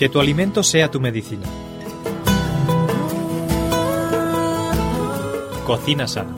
Que 0.00 0.08
tu 0.08 0.18
alimento 0.18 0.62
sea 0.62 0.90
tu 0.90 0.98
medicina. 0.98 1.44
Cocina 5.66 6.08
sana. 6.08 6.34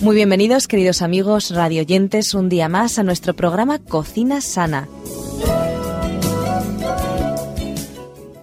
Muy 0.00 0.14
bienvenidos, 0.14 0.68
queridos 0.68 1.02
amigos 1.02 1.50
radioyentes, 1.50 2.34
un 2.34 2.48
día 2.48 2.68
más 2.68 3.00
a 3.00 3.02
nuestro 3.02 3.34
programa 3.34 3.80
Cocina 3.80 4.40
Sana. 4.40 4.88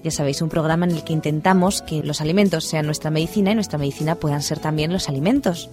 Ya 0.06 0.12
sabéis, 0.12 0.44
un 0.44 0.50
programa 0.50 0.86
en 0.86 0.92
el 0.92 1.04
que 1.04 1.14
intentamos 1.14 1.82
que 1.82 2.04
los 2.04 2.22
alimentos 2.22 2.64
sean 2.66 2.86
nuestra 2.86 3.10
medicina 3.10 3.50
y 3.50 3.56
nuestra 3.56 3.80
medicina 3.80 4.14
puedan 4.14 4.44
ser 4.44 4.60
también 4.60 4.94
los 4.94 5.10
alimentos. 5.10 5.68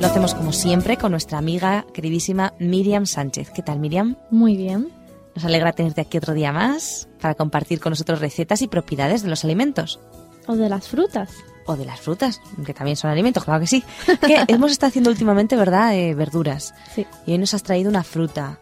Lo 0.00 0.06
hacemos 0.08 0.34
como 0.34 0.52
siempre 0.52 0.96
con 0.96 1.12
nuestra 1.12 1.38
amiga 1.38 1.86
queridísima 1.94 2.52
Miriam 2.58 3.06
Sánchez. 3.06 3.52
¿Qué 3.54 3.62
tal, 3.62 3.78
Miriam? 3.78 4.16
Muy 4.28 4.56
bien. 4.56 4.88
Nos 5.36 5.44
alegra 5.44 5.72
tenerte 5.72 6.00
aquí 6.00 6.18
otro 6.18 6.34
día 6.34 6.50
más 6.50 7.06
para 7.20 7.36
compartir 7.36 7.78
con 7.78 7.90
nosotros 7.90 8.18
recetas 8.18 8.62
y 8.62 8.66
propiedades 8.66 9.22
de 9.22 9.28
los 9.28 9.44
alimentos. 9.44 10.00
O 10.48 10.56
de 10.56 10.68
las 10.68 10.88
frutas. 10.88 11.30
O 11.64 11.76
de 11.76 11.84
las 11.84 12.00
frutas, 12.00 12.40
que 12.64 12.74
también 12.74 12.96
son 12.96 13.12
alimentos, 13.12 13.44
claro 13.44 13.60
que 13.60 13.68
sí. 13.68 13.84
Que 14.20 14.46
hemos 14.48 14.72
estado 14.72 14.88
haciendo 14.88 15.10
últimamente, 15.10 15.54
¿verdad? 15.54 15.94
Eh, 15.94 16.12
verduras. 16.16 16.74
Sí. 16.92 17.06
Y 17.24 17.30
hoy 17.30 17.38
nos 17.38 17.54
has 17.54 17.62
traído 17.62 17.88
una 17.88 18.02
fruta. 18.02 18.58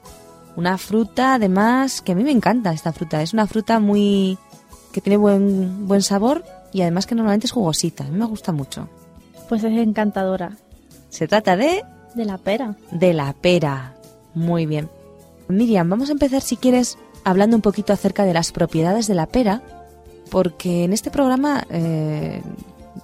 Una 0.57 0.79
fruta, 0.79 1.35
además, 1.35 2.01
que 2.01 2.13
a 2.13 2.15
mí 2.15 2.23
me 2.23 2.31
encanta 2.31 2.73
esta 2.73 2.93
fruta. 2.93 3.23
Es 3.23 3.33
una 3.33 3.47
fruta 3.47 3.81
muy. 3.81 4.39
que 4.93 5.01
tiene 5.01 5.17
buen, 5.17 5.89
buen 5.89 6.03
sabor 6.03 6.45
y 6.73 6.83
además 6.83 7.07
que 7.07 7.15
normalmente 7.15 7.47
es 7.47 7.53
jugosita. 7.53 8.05
A 8.05 8.09
mí 8.09 8.19
me 8.19 8.27
gusta 8.27 8.53
mucho. 8.53 8.89
Pues 9.49 9.65
es 9.65 9.77
encantadora. 9.77 10.57
Se 11.09 11.29
trata 11.29 11.57
de. 11.57 11.85
De 12.15 12.25
la 12.25 12.39
pera. 12.39 12.77
de 12.93 13.13
la 13.13 13.33
pera. 13.33 13.95
Muy 14.35 14.67
bien. 14.67 14.89
Miriam, 15.49 15.89
vamos 15.89 16.09
a 16.09 16.13
empezar, 16.13 16.43
si 16.43 16.57
quieres, 16.57 16.97
hablando 17.25 17.57
un 17.57 17.63
poquito 17.63 17.93
acerca 17.93 18.25
de 18.25 18.35
las 18.35 18.53
propiedades 18.53 19.07
de 19.07 19.15
la 19.15 19.27
pera, 19.27 19.63
porque 20.31 20.85
en 20.85 20.93
este 20.93 21.11
programa, 21.11 21.65
eh, 21.71 22.43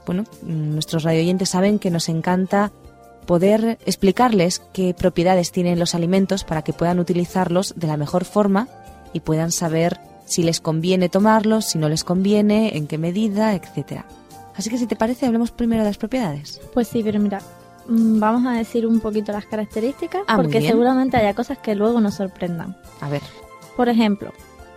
bueno, 0.07 0.25
nuestros 0.43 1.03
radioyentes 1.03 1.51
saben 1.51 1.79
que 1.79 1.91
nos 1.91 2.09
encanta 2.09 2.73
poder 3.27 3.79
explicarles 3.87 4.61
qué 4.73 4.95
propiedades 4.95 5.53
tienen 5.53 5.79
los 5.79 5.95
alimentos 5.95 6.45
para 6.45 6.63
que 6.63 6.73
puedan 6.73 6.99
utilizarlos 6.99 7.75
de 7.77 7.87
la 7.87 7.97
mejor 7.97 8.25
forma 8.25 8.69
y 9.13 9.21
puedan 9.21 9.51
saber 9.53 9.99
si 10.25 10.43
les 10.43 10.61
conviene 10.61 11.09
tomarlos, 11.09 11.65
si 11.67 11.79
no 11.79 11.89
les 11.89 12.05
conviene, 12.05 12.77
en 12.77 12.87
qué 12.87 12.99
medida, 12.99 13.55
etcétera. 13.55 14.05
Así 14.57 14.71
que 14.71 14.79
si 14.79 14.87
te 14.87 14.97
parece, 14.97 15.27
hablemos 15.27 15.51
primero 15.51 15.83
de 15.83 15.89
las 15.91 15.97
propiedades. 15.99 16.61
Pues 16.75 16.87
sí, 16.89 17.03
pero 17.03 17.19
mira, 17.19 17.41
mm, 17.89 18.21
vamos 18.21 18.47
a 18.47 18.57
decir 18.57 18.87
un 18.87 19.01
poquito 19.01 19.33
las 19.33 19.47
características 19.47 20.23
Ah, 20.29 20.37
porque 20.37 20.61
seguramente 20.61 21.17
haya 21.17 21.35
cosas 21.35 21.59
que 21.59 21.75
luego 21.75 22.01
nos 22.01 22.15
sorprendan. 22.15 22.77
A 23.01 23.09
ver, 23.09 23.23
Por 23.77 23.89
ejemplo, 23.89 24.33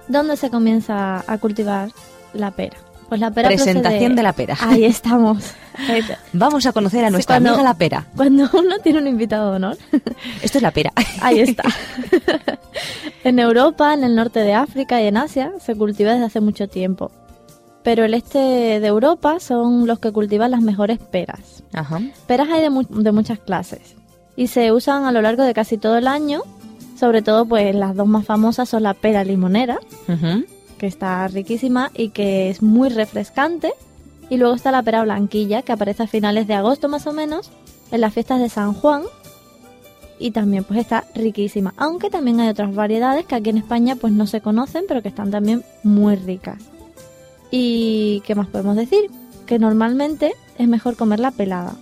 ¿dónde 0.07 0.37
se 0.37 0.49
comienza 0.49 1.23
a 1.27 1.37
cultivar 1.37 1.89
la 2.33 2.51
pera? 2.51 2.77
Pues 3.09 3.19
la 3.19 3.29
pera 3.31 3.49
presentación 3.49 4.13
procede- 4.13 4.15
de 4.15 4.23
la 4.23 4.33
pera. 4.33 4.57
Ahí 4.61 4.85
estamos. 4.85 5.53
Vamos 6.33 6.65
a 6.65 6.71
conocer 6.73 7.03
a 7.05 7.09
nuestra 7.09 7.35
cuando- 7.35 7.49
amiga 7.51 7.63
la 7.63 7.73
pera. 7.77 8.07
Cuando 8.15 8.49
uno 8.53 8.79
tiene 8.79 8.99
un 8.99 9.07
invitado 9.07 9.49
de 9.51 9.55
honor, 9.57 9.77
Esto 10.41 10.57
es 10.57 10.61
la 10.61 10.71
pera. 10.71 10.91
ahí 11.21 11.39
está. 11.39 11.63
en 13.23 13.39
Europa, 13.39 13.93
en 13.93 14.03
el 14.03 14.15
norte 14.15 14.39
de 14.39 14.53
África 14.53 15.01
y 15.01 15.07
en 15.07 15.17
Asia 15.17 15.51
se 15.59 15.75
cultiva 15.75 16.11
desde 16.13 16.25
hace 16.25 16.41
mucho 16.41 16.67
tiempo. 16.67 17.11
Pero 17.83 18.05
el 18.05 18.13
este 18.13 18.37
de 18.79 18.87
Europa 18.87 19.39
son 19.39 19.87
los 19.87 19.99
que 19.99 20.11
cultivan 20.11 20.51
las 20.51 20.61
mejores 20.61 20.99
peras. 20.99 21.63
Ajá. 21.73 21.99
Peras 22.27 22.47
hay 22.49 22.61
de, 22.61 22.69
mu- 22.69 22.83
de 22.87 23.11
muchas 23.11 23.39
clases 23.39 23.95
y 24.35 24.47
se 24.47 24.71
usan 24.71 25.05
a 25.05 25.11
lo 25.11 25.21
largo 25.21 25.43
de 25.43 25.53
casi 25.53 25.77
todo 25.77 25.97
el 25.97 26.07
año. 26.07 26.41
Sobre 26.97 27.21
todo, 27.21 27.45
pues 27.45 27.75
las 27.75 27.95
dos 27.95 28.07
más 28.07 28.23
famosas 28.25 28.69
son 28.69 28.83
la 28.83 28.93
pera 28.93 29.23
limonera, 29.25 29.79
que 30.77 30.87
está 30.87 31.27
riquísima 31.27 31.91
y 31.93 32.09
que 32.09 32.49
es 32.49 32.61
muy 32.61 32.87
refrescante. 32.87 33.73
Y 34.29 34.37
luego 34.37 34.55
está 34.55 34.71
la 34.71 34.81
pera 34.83 35.03
blanquilla, 35.03 35.61
que 35.61 35.71
aparece 35.71 36.03
a 36.03 36.07
finales 36.07 36.47
de 36.47 36.53
agosto 36.55 36.89
más 36.89 37.05
o 37.07 37.13
menos, 37.13 37.51
en 37.91 38.01
las 38.01 38.13
fiestas 38.13 38.39
de 38.39 38.49
San 38.49 38.73
Juan. 38.73 39.03
Y 40.19 40.31
también 40.31 40.63
pues 40.63 40.79
está 40.79 41.05
riquísima. 41.15 41.73
Aunque 41.77 42.09
también 42.09 42.39
hay 42.39 42.49
otras 42.49 42.73
variedades 42.73 43.25
que 43.25 43.35
aquí 43.35 43.49
en 43.49 43.57
España 43.57 43.95
pues 43.95 44.13
no 44.13 44.25
se 44.27 44.41
conocen, 44.41 44.85
pero 44.87 45.01
que 45.01 45.09
están 45.09 45.31
también 45.31 45.63
muy 45.83 46.15
ricas. 46.15 46.59
¿Y 47.51 48.21
qué 48.25 48.35
más 48.35 48.47
podemos 48.47 48.75
decir? 48.75 49.09
Que 49.45 49.59
normalmente 49.59 50.33
es 50.57 50.67
mejor 50.67 50.95
comerla 50.95 51.31
pelada. 51.31 51.75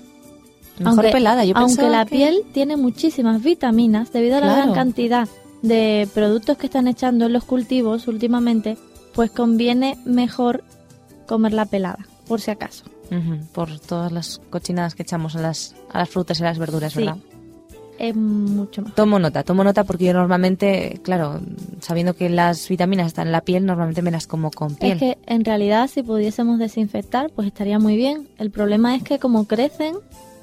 Mejor 0.80 0.88
Aunque- 1.00 1.12
pelada. 1.12 1.46
Yo 1.46 1.54
Aunque 1.56 1.84
la 1.90 2.06
que- 2.06 2.16
piel 2.16 2.44
tiene 2.54 2.76
muchísimas 2.78 3.44
vitaminas, 3.44 4.12
debido 4.12 4.38
a 4.38 4.40
la 4.40 4.46
Claro. 4.48 4.62
gran 4.64 4.74
cantidad 4.74 5.28
de 5.62 6.10
productos 6.14 6.58
que 6.58 6.66
están 6.66 6.88
echando 6.88 7.28
en 7.28 7.34
los 7.34 7.44
cultivos 7.44 8.08
últimamente, 8.08 8.78
pues 9.14 9.30
conviene 9.30 9.98
mejor 10.06 10.64
comerla 11.28 11.66
pelada, 11.66 12.00
por 12.32 12.40
si 12.40 12.50
acaso. 12.50 12.86
Por 13.52 13.78
todas 13.80 14.10
las 14.14 14.40
cochinadas 14.50 14.96
que 14.96 15.04
echamos 15.04 15.36
a 15.36 15.42
las, 15.42 15.76
a 15.92 16.00
las 16.00 16.08
frutas 16.10 16.40
y 16.40 16.44
a 16.44 16.46
las 16.46 16.58
verduras, 16.60 16.94
Sí. 16.94 17.00
¿verdad? 17.00 17.18
Es 18.00 18.16
mucho 18.16 18.82
más. 18.84 18.96
Tomo 18.96 19.20
nota, 19.20 19.44
tomo 19.44 19.66
nota 19.66 19.84
porque 19.84 20.06
yo 20.06 20.14
normalmente, 20.14 21.02
claro, 21.04 21.42
sabiendo 21.82 22.16
que 22.16 22.30
las 22.30 22.70
vitaminas 22.70 23.08
están 23.08 23.28
en 23.28 23.34
la 23.34 23.42
piel, 23.42 23.66
normalmente 23.66 24.02
me 24.02 24.12
las 24.12 24.28
como 24.28 24.50
con 24.50 24.76
piel. 24.76 24.94
Es 24.94 24.98
que 25.00 25.18
en 25.26 25.44
realidad 25.44 25.90
si 25.90 26.04
pudiésemos 26.04 26.58
desinfectar, 26.58 27.30
pues 27.32 27.48
estaría 27.48 27.80
muy 27.80 27.98
bien. 27.98 28.30
El 28.38 28.50
problema 28.50 28.96
es 28.96 29.04
que 29.04 29.20
como 29.20 29.46
crecen 29.46 29.96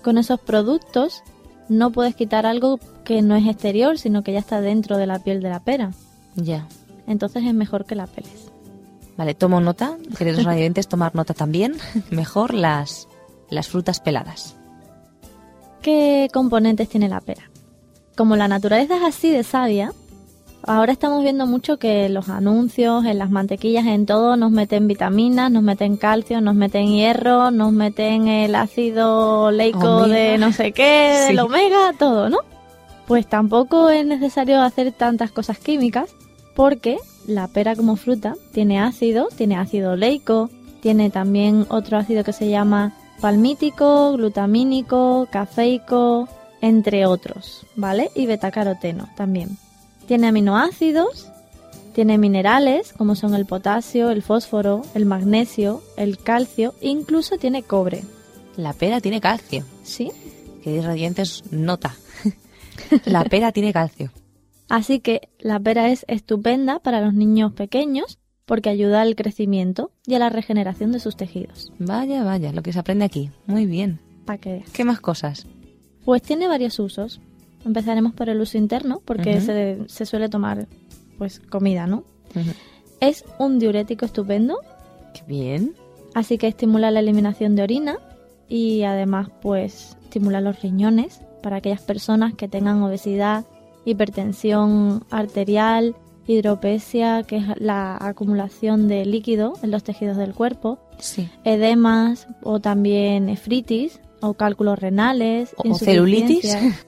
con 0.02 0.18
esos 0.18 0.38
productos, 0.38 1.22
no 1.70 1.90
puedes 1.90 2.14
quitar 2.14 2.44
algo 2.44 2.78
que 3.02 3.22
no 3.22 3.34
es 3.34 3.46
exterior, 3.46 3.98
sino 3.98 4.22
que 4.22 4.32
ya 4.34 4.40
está 4.40 4.60
dentro 4.60 4.98
de 4.98 5.06
la 5.06 5.20
piel 5.20 5.40
de 5.40 5.48
la 5.48 5.60
pera. 5.60 5.92
Ya. 6.36 6.68
Entonces 7.06 7.44
es 7.44 7.54
mejor 7.54 7.86
que 7.86 7.94
la 7.94 8.06
peles. 8.06 8.47
Vale, 9.18 9.34
tomo 9.34 9.60
nota. 9.60 9.98
Queridos 10.16 10.44
radiantes, 10.44 10.88
tomar 10.88 11.14
nota 11.14 11.34
también. 11.34 11.74
Mejor 12.10 12.54
las, 12.54 13.08
las 13.50 13.68
frutas 13.68 14.00
peladas. 14.00 14.56
¿Qué 15.82 16.28
componentes 16.32 16.88
tiene 16.88 17.08
la 17.08 17.20
pera? 17.20 17.50
Como 18.16 18.36
la 18.36 18.48
naturaleza 18.48 18.96
es 18.96 19.02
así 19.02 19.30
de 19.30 19.44
sabia, 19.44 19.92
ahora 20.64 20.92
estamos 20.92 21.22
viendo 21.22 21.46
mucho 21.46 21.78
que 21.78 22.08
los 22.08 22.28
anuncios, 22.28 23.04
en 23.04 23.18
las 23.18 23.30
mantequillas, 23.30 23.86
en 23.86 24.06
todo, 24.06 24.36
nos 24.36 24.50
meten 24.50 24.88
vitaminas, 24.88 25.50
nos 25.52 25.62
meten 25.62 25.96
calcio, 25.96 26.40
nos 26.40 26.56
meten 26.56 26.88
hierro, 26.88 27.50
nos 27.52 27.72
meten 27.72 28.26
el 28.26 28.54
ácido 28.56 29.50
leico 29.52 29.98
Omega. 29.98 30.14
de 30.16 30.38
no 30.38 30.52
sé 30.52 30.72
qué, 30.72 31.16
del 31.28 31.36
Sí. 31.36 31.42
omega, 31.42 31.92
todo, 31.98 32.28
¿no? 32.28 32.38
Pues 33.06 33.26
tampoco 33.28 33.88
es 33.88 34.04
necesario 34.04 34.60
hacer 34.62 34.90
tantas 34.92 35.30
cosas 35.30 35.58
químicas, 35.58 36.10
porque 36.56 36.98
la 37.28 37.46
pera 37.46 37.76
como 37.76 37.96
fruta 37.96 38.34
tiene 38.52 38.80
ácido, 38.80 39.28
tiene 39.36 39.56
ácido 39.56 39.94
leico, 39.94 40.50
tiene 40.80 41.10
también 41.10 41.66
otro 41.68 41.98
ácido 41.98 42.24
que 42.24 42.32
se 42.32 42.48
llama 42.48 42.96
palmítico, 43.20 44.12
glutamínico, 44.14 45.28
cafeico, 45.30 46.26
entre 46.62 47.04
otros, 47.06 47.66
¿vale? 47.76 48.10
Y 48.14 48.26
betacaroteno 48.26 49.08
también. 49.14 49.58
Tiene 50.06 50.28
aminoácidos, 50.28 51.28
tiene 51.94 52.16
minerales 52.16 52.94
como 52.94 53.14
son 53.14 53.34
el 53.34 53.44
potasio, 53.44 54.10
el 54.10 54.22
fósforo, 54.22 54.82
el 54.94 55.04
magnesio, 55.04 55.82
el 55.98 56.16
calcio, 56.18 56.74
incluso 56.80 57.36
tiene 57.36 57.62
cobre, 57.62 58.04
La 58.56 58.72
pera 58.72 59.00
tiene 59.00 59.20
calcio. 59.20 59.64
¿sí? 59.84 60.10
Queridos 60.64 60.86
radiantes, 60.86 61.42
nota. 61.50 61.94
la 63.04 63.22
pera 63.24 63.52
tiene 63.52 63.72
calcio. 63.72 64.10
Así 64.68 65.00
que 65.00 65.28
la 65.38 65.58
pera 65.58 65.88
es 65.88 66.04
estupenda 66.08 66.78
para 66.78 67.00
los 67.00 67.14
niños 67.14 67.52
pequeños 67.52 68.18
porque 68.44 68.70
ayuda 68.70 69.02
al 69.02 69.14
crecimiento 69.14 69.90
y 70.06 70.14
a 70.14 70.18
la 70.18 70.30
regeneración 70.30 70.92
de 70.92 71.00
sus 71.00 71.16
tejidos. 71.16 71.72
Vaya, 71.78 72.24
vaya, 72.24 72.52
lo 72.52 72.62
que 72.62 72.72
se 72.72 72.78
aprende 72.78 73.04
aquí. 73.04 73.30
Muy 73.46 73.66
bien. 73.66 74.00
Para. 74.24 74.62
¿Qué 74.72 74.84
más 74.84 75.00
cosas? 75.00 75.46
Pues 76.04 76.22
tiene 76.22 76.48
varios 76.48 76.78
usos. 76.78 77.20
Empezaremos 77.64 78.12
por 78.14 78.28
el 78.28 78.40
uso 78.40 78.56
interno 78.56 79.02
porque 79.04 79.40
se, 79.40 79.78
se 79.88 80.06
suele 80.06 80.28
tomar 80.28 80.66
pues 81.18 81.40
comida, 81.40 81.86
¿no? 81.86 82.04
Es 83.00 83.24
un 83.38 83.58
diurético 83.58 84.06
estupendo, 84.06 84.58
Qué 85.14 85.22
bien. 85.26 85.74
así 86.14 86.38
que 86.38 86.46
estimula 86.46 86.90
la 86.90 87.00
eliminación 87.00 87.56
de 87.56 87.62
orina 87.62 87.96
y 88.48 88.82
además 88.84 89.28
pues 89.42 89.96
estimula 90.04 90.40
los 90.40 90.62
riñones 90.62 91.20
para 91.42 91.56
aquellas 91.56 91.82
personas 91.82 92.34
que 92.34 92.48
tengan 92.48 92.82
obesidad, 92.82 93.44
hipertensión 93.88 95.04
arterial, 95.10 95.96
hidropesia, 96.26 97.22
que 97.22 97.36
es 97.38 97.44
la 97.58 97.96
acumulación 98.00 98.86
de 98.88 99.04
líquido 99.06 99.54
en 99.62 99.70
los 99.70 99.82
tejidos 99.82 100.16
del 100.16 100.34
cuerpo, 100.34 100.78
Sí. 100.98 101.28
edemas 101.44 102.26
o 102.42 102.60
también 102.60 103.26
nefritis 103.26 104.00
o 104.20 104.34
cálculos 104.34 104.78
renales, 104.78 105.54
O 105.56 105.74
celulitis. 105.74 106.56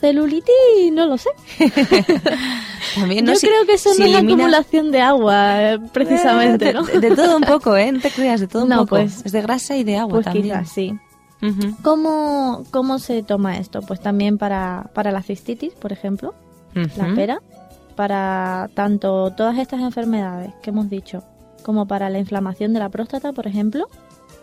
Celulitis, 0.00 0.92
no 0.92 1.06
lo 1.06 1.18
sé. 1.18 1.28
También, 2.94 3.24
¿no? 3.24 3.32
Yo 3.32 3.38
Si- 3.40 3.46
creo 3.48 3.66
que 3.66 3.72
eso 3.74 3.92
si 3.94 3.98
no 4.00 4.06
es 4.06 4.12
elimina- 4.14 4.44
acumulación 4.44 4.90
de 4.92 5.00
agua, 5.00 5.72
eh, 5.72 5.78
precisamente, 5.92 6.70
Eh, 6.70 6.72
¿no? 6.72 6.84
De, 6.84 7.00
de 7.00 7.16
todo 7.16 7.36
un 7.36 7.42
poco, 7.42 7.76
¿eh? 7.76 7.90
No 7.90 8.00
te 8.00 8.10
creas, 8.12 8.40
de 8.40 8.46
todo 8.46 8.62
un 8.62 8.68
No, 8.68 8.76
poco. 8.78 8.90
pues- 8.90 9.22
es 9.26 9.32
de 9.32 9.42
grasa 9.42 9.76
y 9.76 9.82
de 9.84 9.96
agua 9.96 10.14
Pues 10.14 10.24
también. 10.24 10.44
quizás 10.44 10.68
sí. 10.70 10.94
¿Cómo, 11.82 12.64
¿Cómo 12.70 12.98
se 12.98 13.22
toma 13.22 13.58
esto? 13.58 13.82
Pues 13.82 14.00
también 14.00 14.38
para, 14.38 14.90
para 14.92 15.12
la 15.12 15.22
cistitis, 15.22 15.72
por 15.74 15.92
ejemplo, 15.92 16.34
la 16.74 17.14
pera, 17.14 17.42
para 17.96 18.70
tanto 18.74 19.32
todas 19.32 19.58
estas 19.58 19.80
enfermedades 19.80 20.52
que 20.62 20.70
hemos 20.70 20.88
dicho, 20.88 21.24
como 21.62 21.86
para 21.86 22.10
la 22.10 22.18
inflamación 22.18 22.72
de 22.72 22.78
la 22.78 22.88
próstata, 22.88 23.32
por 23.32 23.46
ejemplo, 23.46 23.88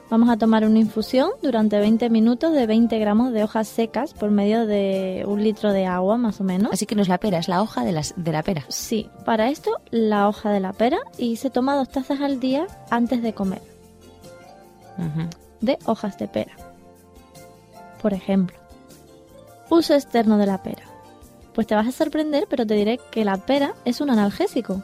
vamos 0.09 0.29
a 0.29 0.37
tomar 0.37 0.65
una 0.65 0.79
infusión 0.79 1.29
durante 1.41 1.79
20 1.79 2.09
minutos 2.09 2.53
de 2.53 2.67
20 2.67 2.99
gramos 2.99 3.31
de 3.31 3.43
hojas 3.43 3.67
secas 3.67 4.13
por 4.13 4.31
medio 4.31 4.65
de 4.65 5.23
un 5.27 5.43
litro 5.43 5.71
de 5.71 5.85
agua, 5.85 6.17
más 6.17 6.41
o 6.41 6.43
menos. 6.43 6.71
Así 6.73 6.85
que 6.85 6.95
no 6.95 7.01
es 7.01 7.07
la 7.07 7.17
pera, 7.17 7.39
es 7.39 7.47
la 7.47 7.61
hoja 7.61 7.83
de, 7.83 7.91
las, 7.91 8.13
de 8.17 8.31
la 8.31 8.43
pera. 8.43 8.65
Sí, 8.69 9.09
para 9.25 9.49
esto 9.49 9.71
la 9.91 10.27
hoja 10.27 10.51
de 10.51 10.59
la 10.59 10.73
pera 10.73 10.99
y 11.17 11.37
se 11.37 11.49
toma 11.49 11.75
dos 11.75 11.89
tazas 11.89 12.21
al 12.21 12.39
día 12.39 12.67
antes 12.89 13.21
de 13.21 13.33
comer, 13.33 13.61
de 15.61 15.77
hojas 15.85 16.17
de 16.17 16.27
pera. 16.27 16.53
Por 18.05 18.13
ejemplo, 18.13 18.55
uso 19.71 19.95
externo 19.95 20.37
de 20.37 20.45
la 20.45 20.61
pera. 20.61 20.83
Pues 21.55 21.65
te 21.65 21.73
vas 21.73 21.87
a 21.87 21.91
sorprender, 21.91 22.45
pero 22.47 22.63
te 22.63 22.75
diré 22.75 22.99
que 23.09 23.25
la 23.25 23.35
pera 23.37 23.73
es 23.83 23.99
un 23.99 24.11
analgésico. 24.11 24.83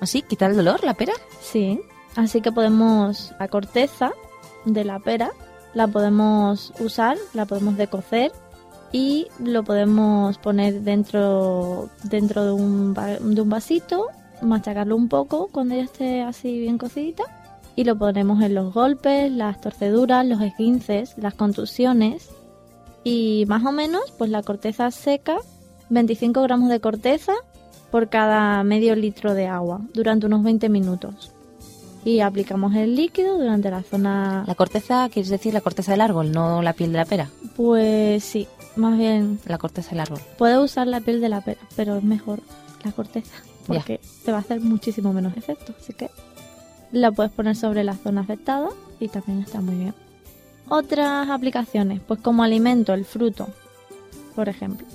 ¿Así? 0.00 0.22
¿Quita 0.22 0.46
el 0.46 0.54
dolor 0.54 0.84
la 0.84 0.94
pera? 0.94 1.14
Sí, 1.40 1.80
así 2.14 2.40
que 2.40 2.52
podemos 2.52 3.34
la 3.40 3.48
corteza 3.48 4.12
de 4.66 4.84
la 4.84 5.00
pera 5.00 5.32
la 5.74 5.88
podemos 5.88 6.72
usar, 6.78 7.16
la 7.34 7.44
podemos 7.44 7.76
decocer 7.76 8.30
y 8.92 9.26
lo 9.40 9.64
podemos 9.64 10.38
poner 10.38 10.82
dentro 10.82 11.90
dentro 12.04 12.44
de 12.44 12.52
un, 12.52 12.94
de 12.94 13.40
un 13.40 13.48
vasito, 13.50 14.06
machacarlo 14.42 14.94
un 14.94 15.08
poco 15.08 15.48
cuando 15.50 15.74
ya 15.74 15.82
esté 15.82 16.22
así 16.22 16.56
bien 16.60 16.78
cocidita 16.78 17.24
y 17.74 17.82
lo 17.82 17.98
ponemos 17.98 18.40
en 18.42 18.54
los 18.54 18.72
golpes, 18.72 19.32
las 19.32 19.60
torceduras, 19.60 20.24
los 20.24 20.40
esguinces, 20.40 21.14
las 21.18 21.34
contusiones 21.34 22.30
y 23.04 23.44
más 23.48 23.64
o 23.64 23.72
menos 23.72 24.02
pues 24.18 24.30
la 24.30 24.42
corteza 24.42 24.90
seca, 24.90 25.38
25 25.88 26.42
gramos 26.42 26.68
de 26.68 26.80
corteza 26.80 27.32
por 27.90 28.08
cada 28.08 28.62
medio 28.64 28.94
litro 28.94 29.34
de 29.34 29.46
agua 29.46 29.80
durante 29.94 30.26
unos 30.26 30.42
20 30.42 30.68
minutos. 30.68 31.32
Y 32.02 32.20
aplicamos 32.20 32.74
el 32.76 32.96
líquido 32.96 33.36
durante 33.36 33.70
la 33.70 33.82
zona... 33.82 34.44
La 34.46 34.54
corteza, 34.54 35.08
quieres 35.10 35.28
decir 35.28 35.52
la 35.52 35.60
corteza 35.60 35.92
del 35.92 36.00
árbol, 36.00 36.32
no 36.32 36.62
la 36.62 36.72
piel 36.72 36.92
de 36.92 36.98
la 36.98 37.04
pera. 37.04 37.28
Pues 37.56 38.24
sí, 38.24 38.48
más 38.76 38.96
bien 38.96 39.38
La 39.44 39.58
corteza 39.58 39.90
del 39.90 40.00
árbol. 40.00 40.20
puedes 40.38 40.58
usar 40.58 40.86
la 40.86 41.00
piel 41.00 41.20
de 41.20 41.28
la 41.28 41.42
pera, 41.42 41.60
pero 41.76 41.96
es 41.96 42.04
mejor 42.04 42.40
la 42.84 42.92
corteza 42.92 43.34
porque 43.66 44.00
te 44.24 44.32
va 44.32 44.38
a 44.38 44.40
hacer 44.40 44.60
muchísimo 44.60 45.12
menos 45.12 45.36
efecto. 45.36 45.74
Así 45.78 45.92
que 45.92 46.10
la 46.92 47.12
puedes 47.12 47.32
poner 47.32 47.56
sobre 47.56 47.84
la 47.84 47.94
zona 47.94 48.22
afectada 48.22 48.68
y 48.98 49.08
también 49.08 49.40
está 49.40 49.60
muy 49.60 49.76
bien. 49.76 49.94
Otras 50.70 51.28
aplicaciones, 51.28 52.00
pues 52.06 52.20
como 52.20 52.42
alimento, 52.42 52.94
el 52.94 53.04
fruto, 53.04 53.48
por 54.34 54.48
ejemplo. 54.48 54.86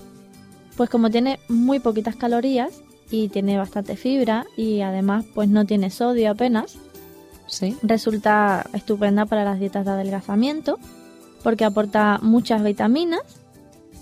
Pues 0.78 0.90
como 0.90 1.10
tiene 1.12 1.40
muy 1.50 1.80
poquitas 1.80 2.16
calorías 2.16 2.82
y 3.12 3.28
tiene 3.30 3.58
bastante 3.58 3.96
fibra 3.96 4.46
y 4.58 4.82
además 4.82 5.26
pues 5.36 5.48
no 5.50 5.66
tiene 5.66 5.90
sodio 5.92 6.32
apenas, 6.32 6.78
Sí. 7.48 7.78
resulta 7.84 8.66
estupenda 8.74 9.26
para 9.28 9.44
las 9.44 9.60
dietas 9.60 9.86
de 9.86 9.92
adelgazamiento 9.92 10.80
porque 11.44 11.64
aporta 11.64 12.20
muchas 12.24 12.64
vitaminas 12.64 13.22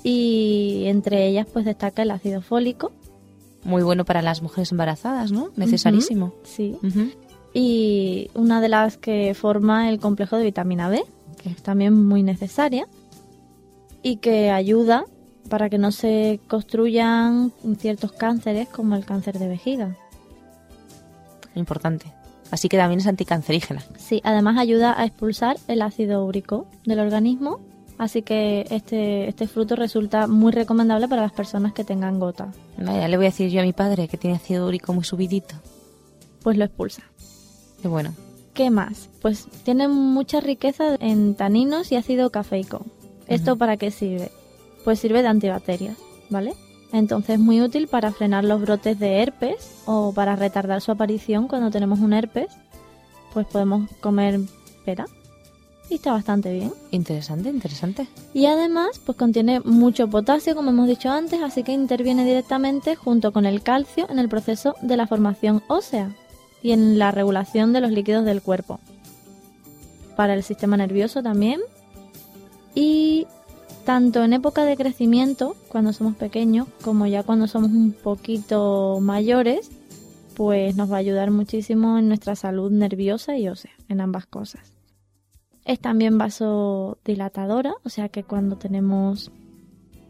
y 0.03 0.83
entre 0.85 1.27
ellas 1.27 1.45
pues 1.51 1.65
destaca 1.65 2.03
el 2.03 2.11
ácido 2.11 2.41
fólico. 2.41 2.91
Muy 3.63 3.81
bueno 3.83 4.05
para 4.05 4.21
las 4.21 4.41
mujeres 4.41 4.71
embarazadas, 4.71 5.31
¿no? 5.31 5.49
Necesarísimo. 5.55 6.33
Sí. 6.43 6.77
Y 7.53 8.29
una 8.33 8.61
de 8.61 8.69
las 8.69 8.97
que 8.97 9.33
forma 9.35 9.89
el 9.89 9.99
complejo 9.99 10.37
de 10.37 10.43
vitamina 10.45 10.89
B, 10.89 11.03
que 11.43 11.49
es 11.49 11.61
también 11.61 12.05
muy 12.05 12.23
necesaria 12.23 12.87
y 14.01 14.17
que 14.17 14.49
ayuda 14.49 15.05
para 15.49 15.69
que 15.69 15.77
no 15.77 15.91
se 15.91 16.39
construyan 16.47 17.51
ciertos 17.77 18.13
cánceres 18.13 18.69
como 18.69 18.95
el 18.95 19.05
cáncer 19.05 19.37
de 19.37 19.47
vejiga. 19.47 19.95
Importante. 21.55 22.05
Así 22.49 22.69
que 22.69 22.77
también 22.77 22.99
es 22.99 23.07
anticancerígena. 23.07 23.83
Sí, 23.97 24.21
además 24.23 24.57
ayuda 24.57 24.99
a 24.99 25.05
expulsar 25.05 25.57
el 25.67 25.81
ácido 25.81 26.25
úrico 26.25 26.67
del 26.85 26.99
organismo, 26.99 27.59
así 27.97 28.21
que 28.21 28.65
este, 28.69 29.27
este 29.27 29.47
fruto 29.47 29.75
resulta 29.75 30.27
muy 30.27 30.51
recomendable 30.51 31.07
para 31.07 31.23
las 31.23 31.31
personas 31.31 31.73
que 31.73 31.83
tengan 31.83 32.19
gota, 32.19 32.51
Vaya, 32.77 33.07
le 33.07 33.17
voy 33.17 33.25
a 33.27 33.29
decir 33.29 33.49
yo 33.49 33.61
a 33.61 33.63
mi 33.63 33.73
padre 33.73 34.07
que 34.07 34.17
tiene 34.17 34.35
ácido 34.37 34.67
úrico 34.67 34.93
muy 34.93 35.03
subidito. 35.03 35.55
pues 36.41 36.57
lo 36.57 36.65
expulsa. 36.65 37.03
Qué 37.81 37.87
bueno. 37.87 38.13
¿Qué 38.53 38.69
más? 38.69 39.09
Pues 39.21 39.47
tiene 39.63 39.88
mucha 39.88 40.39
riqueza 40.39 40.95
en 41.00 41.33
taninos 41.35 41.91
y 41.91 41.95
ácido 41.95 42.29
cafeico. 42.29 42.85
¿Esto 43.27 43.55
para 43.55 43.77
qué 43.77 43.89
sirve? 43.89 44.31
Pues 44.83 45.00
sirve 45.00 45.23
de 45.23 45.29
antibacterias, 45.29 45.97
¿vale? 46.29 46.53
Entonces 46.91 47.35
es 47.35 47.39
muy 47.39 47.61
útil 47.61 47.88
para 47.88 48.11
frenar 48.11 48.44
los 48.44 48.61
brotes 48.61 49.00
de 49.00 49.23
herpes 49.23 49.81
o 49.85 50.13
para 50.13 50.35
retardar 50.35 50.81
su 50.81 50.91
aparición 50.91 51.47
cuando 51.47 51.71
tenemos 51.71 52.00
un 52.00 52.13
herpes. 52.13 52.47
Pues 53.33 53.47
podemos 53.47 53.89
comer 54.01 54.39
pera 54.85 55.05
y 55.89 55.95
está 55.95 56.11
bastante 56.11 56.53
bien. 56.53 56.71
Interesante, 56.91 57.50
interesante. 57.50 58.07
Y 58.35 58.45
además, 58.45 59.01
pues 59.03 59.17
contiene 59.17 59.61
mucho 59.61 60.07
potasio, 60.07 60.55
como 60.55 60.69
hemos 60.69 60.88
dicho 60.88 61.09
antes, 61.09 61.41
así 61.41 61.63
que 61.63 61.71
interviene 61.71 62.23
directamente 62.25 62.95
junto 62.95 63.31
con 63.31 63.47
el 63.47 63.63
calcio 63.63 64.07
en 64.11 64.19
el 64.19 64.29
proceso 64.29 64.75
de 64.83 64.97
la 64.97 65.07
formación 65.07 65.63
ósea 65.67 66.15
y 66.63 66.71
en 66.71 66.98
la 66.98 67.12
regulación 67.12 67.74
de 67.74 67.81
los 67.81 67.92
líquidos 67.92 68.25
del 68.25 68.42
cuerpo. 68.42 68.80
Para 70.15 70.33
el 70.33 70.44
sistema 70.44 70.77
nervioso 70.77 71.21
también. 71.21 71.60
Y 72.74 73.27
tanto 73.86 74.24
en 74.24 74.33
época 74.33 74.63
de 74.63 74.77
crecimiento, 74.77 75.56
cuando 75.68 75.94
somos 75.94 76.15
pequeños, 76.15 76.68
como 76.81 77.06
ya 77.06 77.24
cuando 77.24 77.48
somos 77.48 77.69
un 77.71 77.92
poquito 77.92 79.00
mayores, 79.01 79.69
pues 80.36 80.75
nos 80.75 80.89
va 80.92 80.95
a 80.95 81.00
ayudar 81.00 81.31
muchísimo 81.31 82.00
en 82.00 82.07
nuestra 82.07 82.36
salud 82.36 82.71
nerviosa 82.71 83.38
y 83.38 83.50
ósea, 83.50 83.74
en 83.89 84.01
ambas 84.01 84.25
cosas. 84.25 84.74
Es 85.65 85.80
también 85.80 86.18
vasodilatadora, 86.18 87.74
o 87.83 87.89
sea 87.89 88.10
que 88.10 88.24
cuando 88.24 88.57
tenemos 88.57 89.31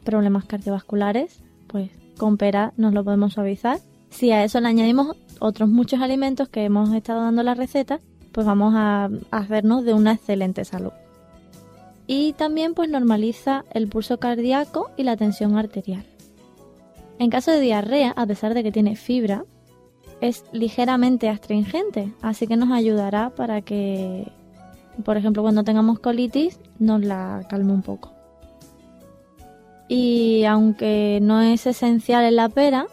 problemas 0.03 0.45
cardiovasculares, 0.45 1.41
pues 1.67 1.89
con 2.17 2.37
pera 2.37 2.73
nos 2.77 2.93
lo 2.93 3.03
podemos 3.03 3.33
suavizar. 3.33 3.79
Si 4.09 4.31
a 4.31 4.43
eso 4.43 4.59
le 4.61 4.67
añadimos 4.67 5.17
otros 5.39 5.69
muchos 5.69 6.01
alimentos 6.01 6.49
que 6.49 6.65
hemos 6.65 6.93
estado 6.93 7.21
dando 7.21 7.43
la 7.43 7.55
receta, 7.55 7.99
pues 8.31 8.45
vamos 8.45 8.73
a 8.75 9.09
hacernos 9.31 9.83
de 9.85 9.93
una 9.93 10.13
excelente 10.13 10.65
salud. 10.65 10.91
Y 12.07 12.33
también 12.33 12.73
pues 12.73 12.89
normaliza 12.89 13.65
el 13.71 13.87
pulso 13.87 14.17
cardíaco 14.19 14.91
y 14.97 15.03
la 15.03 15.15
tensión 15.15 15.57
arterial. 15.57 16.05
En 17.19 17.29
caso 17.29 17.51
de 17.51 17.61
diarrea, 17.61 18.11
a 18.15 18.25
pesar 18.25 18.53
de 18.53 18.63
que 18.63 18.71
tiene 18.71 18.95
fibra, 18.95 19.45
es 20.19 20.45
ligeramente 20.51 21.29
astringente, 21.29 22.13
así 22.21 22.47
que 22.47 22.57
nos 22.57 22.71
ayudará 22.71 23.29
para 23.29 23.61
que 23.61 24.31
por 25.03 25.17
ejemplo, 25.17 25.41
cuando 25.41 25.63
tengamos 25.63 25.99
colitis, 25.99 26.59
nos 26.77 27.03
la 27.03 27.45
calme 27.49 27.73
un 27.73 27.81
poco. 27.81 28.11
Y 29.87 30.43
aunque 30.45 31.19
no 31.21 31.41
es 31.41 31.65
esencial 31.65 32.23
en 32.25 32.35
la 32.35 32.49
pera, 32.49 32.87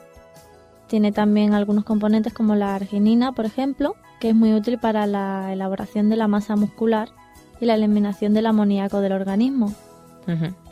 tiene 0.91 1.13
también 1.13 1.55
algunos 1.55 1.85
componentes 1.85 2.35
como 2.35 2.57
la 2.57 2.75
arginina, 2.75 3.31
por 3.31 3.47
ejemplo, 3.47 3.95
que 4.19 4.31
es 4.31 4.35
muy 4.35 4.53
útil 4.53 4.77
para 4.77 5.07
la 5.07 5.53
elaboración 5.53 6.09
de 6.09 6.17
la 6.17 6.27
masa 6.27 6.57
muscular 6.57 7.11
y 7.61 7.67
la 7.67 7.77
eliminación 7.77 8.35
del 8.35 8.47
amoníaco 8.47 9.01
del 9.01 9.13
organismo. 9.13 9.73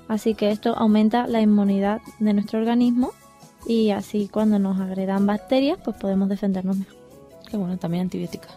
Así 0.09 0.35
que 0.35 0.51
esto 0.51 0.75
aumenta 0.77 1.29
la 1.29 1.41
inmunidad 1.41 2.01
de 2.19 2.33
nuestro 2.33 2.59
organismo 2.59 3.13
y 3.67 3.91
así 3.91 4.29
cuando 4.29 4.59
nos 4.59 4.81
agredan 4.81 5.25
bacterias, 5.25 5.79
pues 5.85 5.97
podemos 5.97 6.29
defendernos 6.29 6.79
mejor. 6.79 6.97
Qué 7.49 7.57
bueno, 7.57 7.79
también 7.79 8.03
antibiótica. 8.03 8.49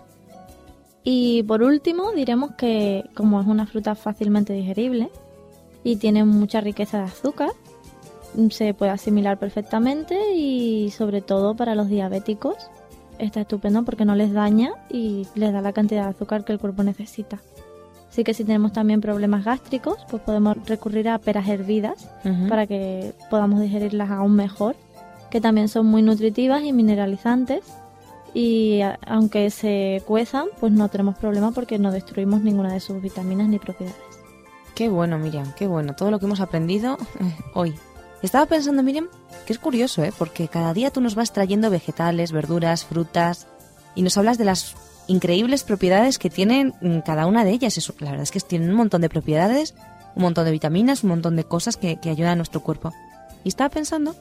Y 1.04 1.44
por 1.44 1.62
último, 1.62 2.12
diremos 2.12 2.52
que 2.56 3.06
como 3.16 3.40
es 3.40 3.46
una 3.48 3.68
fruta 3.68 3.94
fácilmente 3.94 4.54
digerible 4.54 5.12
y 5.84 5.98
tiene 5.98 6.26
mucha 6.26 6.60
riqueza 6.60 6.98
de 6.98 7.04
azúcar, 7.04 7.52
se 8.50 8.74
puede 8.74 8.92
asimilar 8.92 9.38
perfectamente 9.38 10.34
y 10.36 10.92
sobre 10.92 11.22
todo 11.22 11.56
para 11.56 11.76
los 11.76 11.88
diabéticos 11.90 12.56
está 13.20 13.42
estupendo 13.42 13.84
porque 13.84 14.06
no 14.06 14.16
les 14.16 14.34
daña 14.34 14.72
y 14.90 15.28
les 15.36 15.54
da 15.54 15.62
la 15.62 15.74
cantidad 15.74 16.04
de 16.04 16.10
azúcar 16.10 16.44
que 16.44 16.54
el 16.54 16.60
cuerpo 16.60 16.84
necesita. 16.84 17.40
Así 18.10 18.24
que 18.24 18.34
si 18.34 18.44
tenemos 18.44 18.74
también 18.74 19.00
problemas 19.00 19.46
gástricos, 19.46 19.98
pues 20.10 20.22
podemos 20.24 20.58
recurrir 20.68 21.08
a 21.08 21.18
peras 21.20 21.48
hervidas 21.48 22.10
para 22.50 22.68
que 22.68 23.14
podamos 23.30 23.62
digerirlas 23.62 24.10
aún 24.12 24.34
mejor, 24.36 24.76
que 25.30 25.40
también 25.40 25.70
son 25.70 25.86
muy 25.86 26.02
nutritivas 26.02 26.62
y 26.64 26.74
mineralizantes. 26.74 27.62
Y 28.34 28.82
a- 28.82 28.98
aunque 29.08 29.50
se 29.50 30.02
cuezan, 30.08 30.48
pues 30.60 30.72
no 30.74 30.90
tenemos 30.90 31.16
problema 31.18 31.52
porque 31.52 31.78
no 31.80 31.92
destruimos 31.92 32.42
ninguna 32.42 32.74
de 32.74 32.80
sus 32.82 33.02
vitaminas 33.02 33.48
ni 33.48 33.60
propiedades. 33.60 33.98
Qué 34.76 34.90
bueno, 34.90 35.18
Miriam, 35.18 35.54
qué 35.58 35.68
bueno. 35.68 35.96
Todo 35.96 36.12
lo 36.12 36.20
que 36.20 36.26
hemos 36.26 36.40
aprendido 36.42 36.98
hoy. 37.54 37.74
Estaba 38.22 38.46
pensando, 38.46 38.84
Miriam, 38.84 39.08
que 39.46 39.54
es 39.54 39.60
curioso, 39.60 40.04
¿eh? 40.04 40.14
Porque 40.18 40.48
cada 40.48 40.74
día 40.74 40.92
tú 40.92 41.02
nos 41.02 41.16
vas 41.16 41.34
trayendo 41.34 41.70
vegetales, 41.70 42.32
verduras, 42.32 42.86
frutas 42.86 43.48
y 43.96 44.04
nos 44.04 44.18
hablas 44.18 44.38
de 44.38 44.46
las 44.46 44.76
increíbles 45.08 45.64
propiedades 45.64 46.20
que 46.20 46.30
tienen 46.30 46.74
mm, 46.82 47.00
cada 47.00 47.26
una 47.26 47.44
de 47.44 47.52
ellas. 47.52 47.78
Eso, 47.78 47.94
la 48.00 48.12
verdad 48.12 48.24
es 48.24 48.32
que 48.32 48.40
tienen 48.40 48.70
un 48.70 48.76
montón 48.76 49.02
de 49.02 49.10
propiedades, 49.10 49.74
un 50.16 50.24
montón 50.24 50.46
de 50.46 50.52
vitaminas, 50.52 51.04
un 51.04 51.10
montón 51.10 51.36
de 51.36 51.44
cosas 51.44 51.78
que, 51.78 51.98
que 51.98 52.10
ayudan 52.10 52.34
a 52.34 52.36
nuestro 52.36 52.62
cuerpo. 52.62 52.94
Y 53.44 53.50
estaba 53.50 53.70
pensando 53.70 54.16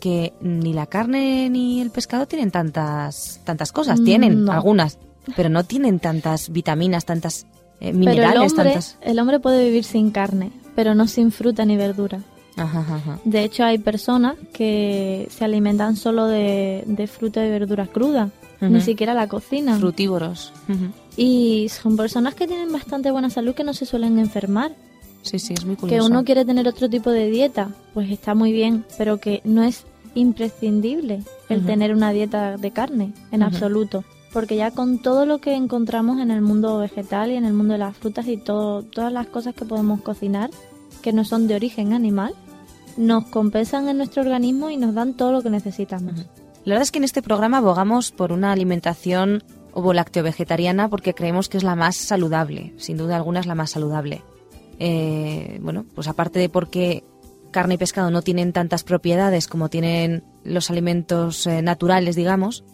que 0.00 0.32
ni 0.40 0.72
la 0.72 0.86
carne 0.86 1.48
ni 1.48 1.80
el 1.80 1.90
pescado 1.90 2.26
tienen 2.26 2.50
tantas 2.50 3.40
tantas 3.44 3.70
cosas. 3.70 4.00
Mm, 4.00 4.04
Tienen 4.04 4.44
no. 4.44 4.52
algunas, 4.52 4.98
pero 5.36 5.48
no 5.48 5.62
tienen 5.62 6.00
tantas 6.00 6.50
vitaminas, 6.50 7.04
tantas 7.04 7.42
eh, 7.42 7.46
Pero 7.78 7.90
el 7.90 7.98
minerales, 7.98 8.50
hombre, 8.50 8.70
tantas... 8.70 8.98
el 9.00 9.18
hombre 9.20 9.38
puede 9.38 9.64
vivir 9.64 9.84
sin 9.84 10.10
carne, 10.10 10.50
pero 10.74 10.96
no 10.96 11.06
sin 11.06 11.30
fruta 11.30 11.64
ni 11.64 11.76
verdura. 11.76 12.18
Ajá, 12.56 12.80
ajá. 12.80 13.18
De 13.24 13.44
hecho, 13.44 13.64
hay 13.64 13.78
personas 13.78 14.36
que 14.52 15.26
se 15.30 15.44
alimentan 15.44 15.96
solo 15.96 16.26
de, 16.26 16.84
de 16.86 17.06
fruta 17.06 17.44
y 17.44 17.50
verdura 17.50 17.86
cruda, 17.86 18.30
ni 18.60 18.80
siquiera 18.80 19.14
la 19.14 19.26
cocinan. 19.26 19.80
Frutívoros. 19.80 20.52
Y 21.16 21.68
son 21.68 21.96
personas 21.96 22.34
que 22.34 22.46
tienen 22.46 22.70
bastante 22.72 23.10
buena 23.10 23.28
salud 23.30 23.54
que 23.54 23.64
no 23.64 23.74
se 23.74 23.86
suelen 23.86 24.18
enfermar. 24.18 24.72
Sí, 25.22 25.38
sí, 25.38 25.54
es 25.54 25.64
muy 25.64 25.76
Que 25.76 25.80
curioso. 25.82 26.08
uno 26.08 26.24
quiere 26.24 26.44
tener 26.44 26.66
otro 26.68 26.88
tipo 26.90 27.10
de 27.10 27.28
dieta, 27.30 27.70
pues 27.94 28.10
está 28.10 28.34
muy 28.34 28.52
bien, 28.52 28.84
pero 28.98 29.18
que 29.18 29.40
no 29.44 29.62
es 29.62 29.84
imprescindible 30.14 31.22
el 31.48 31.64
tener 31.64 31.94
una 31.94 32.10
dieta 32.12 32.56
de 32.56 32.70
carne, 32.70 33.12
en 33.30 33.42
absoluto. 33.42 34.04
Porque 34.32 34.56
ya 34.56 34.70
con 34.70 34.98
todo 35.00 35.26
lo 35.26 35.38
que 35.38 35.54
encontramos 35.54 36.18
en 36.20 36.30
el 36.30 36.40
mundo 36.40 36.78
vegetal 36.78 37.30
y 37.30 37.36
en 37.36 37.44
el 37.44 37.52
mundo 37.52 37.74
de 37.74 37.78
las 37.78 37.96
frutas 37.96 38.26
y 38.28 38.36
todo, 38.38 38.82
todas 38.82 39.12
las 39.12 39.26
cosas 39.26 39.54
que 39.54 39.64
podemos 39.64 40.00
cocinar, 40.00 40.50
que 41.02 41.12
no 41.12 41.24
son 41.24 41.48
de 41.48 41.54
origen 41.54 41.92
animal, 41.92 42.34
nos 42.96 43.26
compensan 43.26 43.88
en 43.88 43.98
nuestro 43.98 44.22
organismo 44.22 44.70
y 44.70 44.76
nos 44.76 44.94
dan 44.94 45.14
todo 45.14 45.32
lo 45.32 45.42
que 45.42 45.50
necesitamos. 45.50 46.26
La 46.64 46.74
verdad 46.74 46.82
es 46.82 46.92
que 46.92 46.98
en 46.98 47.04
este 47.04 47.22
programa 47.22 47.58
abogamos 47.58 48.12
por 48.12 48.32
una 48.32 48.52
alimentación 48.52 49.42
ovo-lácteo-vegetariana 49.72 50.88
porque 50.88 51.14
creemos 51.14 51.48
que 51.48 51.58
es 51.58 51.64
la 51.64 51.74
más 51.74 51.96
saludable, 51.96 52.72
sin 52.76 52.96
duda 52.96 53.16
alguna 53.16 53.40
es 53.40 53.46
la 53.46 53.54
más 53.54 53.70
saludable. 53.70 54.22
Eh, 54.78 55.58
bueno, 55.62 55.84
pues 55.94 56.08
aparte 56.08 56.38
de 56.38 56.48
porque 56.48 57.04
carne 57.50 57.74
y 57.74 57.78
pescado 57.78 58.10
no 58.10 58.22
tienen 58.22 58.52
tantas 58.52 58.84
propiedades 58.84 59.46
como 59.48 59.68
tienen 59.68 60.24
los 60.44 60.70
alimentos 60.70 61.46
eh, 61.46 61.62
naturales, 61.62 62.16
digamos, 62.16 62.64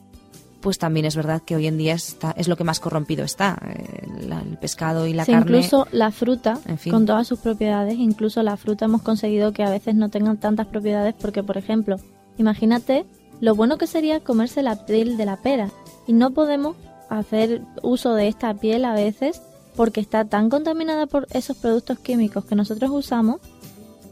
pues 0.61 0.79
también 0.79 1.07
es 1.07 1.15
verdad 1.17 1.43
que 1.45 1.55
hoy 1.57 1.67
en 1.67 1.79
día 1.79 1.95
está, 1.95 2.33
es 2.33 2.49
lo 2.49 2.57
que 2.57 2.65
más 2.65 2.81
corrompido 2.81 3.25
está, 3.25 3.59
eh, 3.65 4.07
la- 4.27 4.41
el 4.41 4.57
pescado 4.59 5.07
y 5.07 5.13
la 5.15 5.25
Sí, 5.25 5.33
carne. 5.33 5.59
incluso 5.59 5.87
la 5.93 6.11
fruta, 6.11 6.59
En 6.67 6.79
fin. 6.79 6.93
con 6.93 7.07
todas 7.07 7.27
sus 7.29 7.39
propiedades, 7.39 7.95
incluso 7.99 8.43
la 8.43 8.57
fruta 8.57 8.87
hemos 8.87 9.03
conseguido 9.03 9.53
que 9.53 9.63
a 9.63 9.71
veces 9.71 9.95
no 9.95 10.09
tengan 10.09 10.37
tantas 10.39 10.67
propiedades 10.67 11.15
porque, 11.21 11.43
por 11.43 11.57
ejemplo, 11.59 11.97
imagínate 12.39 13.07
lo 13.41 13.55
bueno 13.55 13.79
que 13.79 13.87
sería 13.87 14.21
comerse 14.21 14.63
la 14.63 14.85
piel 14.87 15.17
de 15.17 15.25
la 15.27 15.37
pera 15.37 15.71
y 16.07 16.13
no 16.13 16.33
podemos 16.33 16.77
hacer 17.09 17.63
uso 17.83 18.15
de 18.15 18.29
esta 18.29 18.53
piel 18.55 18.85
a 18.85 18.95
veces 18.95 19.41
porque 19.77 20.01
está 20.01 20.25
tan 20.25 20.51
contaminada 20.51 21.07
por 21.07 21.29
esos 21.31 21.57
productos 21.57 22.01
químicos 22.01 22.45
que 22.45 22.57
nosotros 22.57 22.91
usamos 22.93 23.41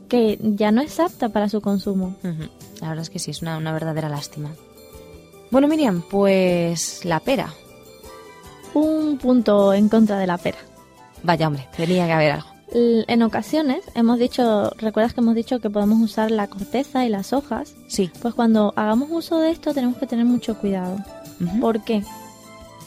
que 0.09 0.39
ya 0.41 0.71
no 0.71 0.81
es 0.81 1.01
apta 1.01 1.29
para 1.31 1.49
su 1.49 1.61
consumo. 1.61 2.15
La 2.81 2.89
verdad 2.91 3.03
es 3.03 3.11
que 3.11 3.19
sí, 3.19 3.33
es 3.33 3.43
una, 3.43 3.59
una 3.59 3.73
verdadera 3.73 4.09
lástima. 4.09 4.51
Bueno, 5.51 5.69
Miriam, 5.69 6.03
pues 6.11 7.05
la 7.05 7.21
pera. 7.21 7.53
Un 8.75 9.19
punto 9.19 9.73
en 9.73 9.89
contra 9.89 10.19
de 10.19 10.27
la 10.27 10.39
pera. 10.39 10.59
Vaya, 11.23 11.47
hombre, 11.47 11.67
tenía 11.77 12.07
que 12.07 12.13
haber 12.13 12.33
algo. 12.33 12.47
En 12.73 13.23
ocasiones 13.23 13.85
hemos 13.95 14.19
dicho, 14.19 14.71
recuerdas 14.77 15.15
que 15.15 15.21
hemos 15.21 15.35
dicho 15.37 15.61
que 15.61 15.71
podemos 15.71 16.01
usar 16.01 16.31
la 16.33 16.49
corteza 16.49 17.07
y 17.07 17.09
las 17.09 17.33
hojas 17.33 17.73
Sí. 17.89 18.11
Pues 18.21 18.35
cuando 18.35 18.73
hagamos 18.77 19.09
uso 19.11 19.39
de 19.39 19.51
esto 19.53 19.73
tenemos 19.73 19.97
que 19.99 20.07
tener 20.07 20.25
mucho 20.25 20.59
cuidado. 20.59 20.99
¿Por 21.61 21.85
qué? 21.85 22.03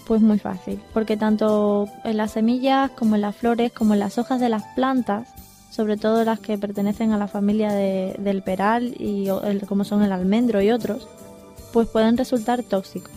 Pues 0.05 0.21
muy 0.21 0.37
fácil. 0.37 0.81
Porque 0.93 1.15
tanto 1.17 1.87
en 2.03 2.17
las 2.17 2.31
semillas 2.31 2.91
como 2.91 3.15
en 3.15 3.21
las 3.21 3.35
flores 3.37 3.71
como 3.71 3.93
en 3.93 4.01
las 4.01 4.17
hojas 4.17 4.39
de 4.41 4.49
las 4.49 4.63
plantas, 4.75 5.29
sobre 5.71 5.97
todo 5.97 6.23
las 6.25 6.39
que 6.39 6.57
pertenecen 6.57 7.13
a 7.13 7.17
la 7.17 7.27
familia 7.27 7.71
de- 7.71 8.15
del 8.19 8.43
peral 8.43 8.95
y 8.99 9.27
el- 9.29 9.65
como 9.65 9.85
son 9.85 10.03
el 10.03 10.11
almendro 10.11 10.61
y 10.61 10.71
otros, 10.71 11.07
pues 11.73 11.87
pueden 11.87 12.17
resultar 12.17 12.63
tóxicos. 12.63 13.13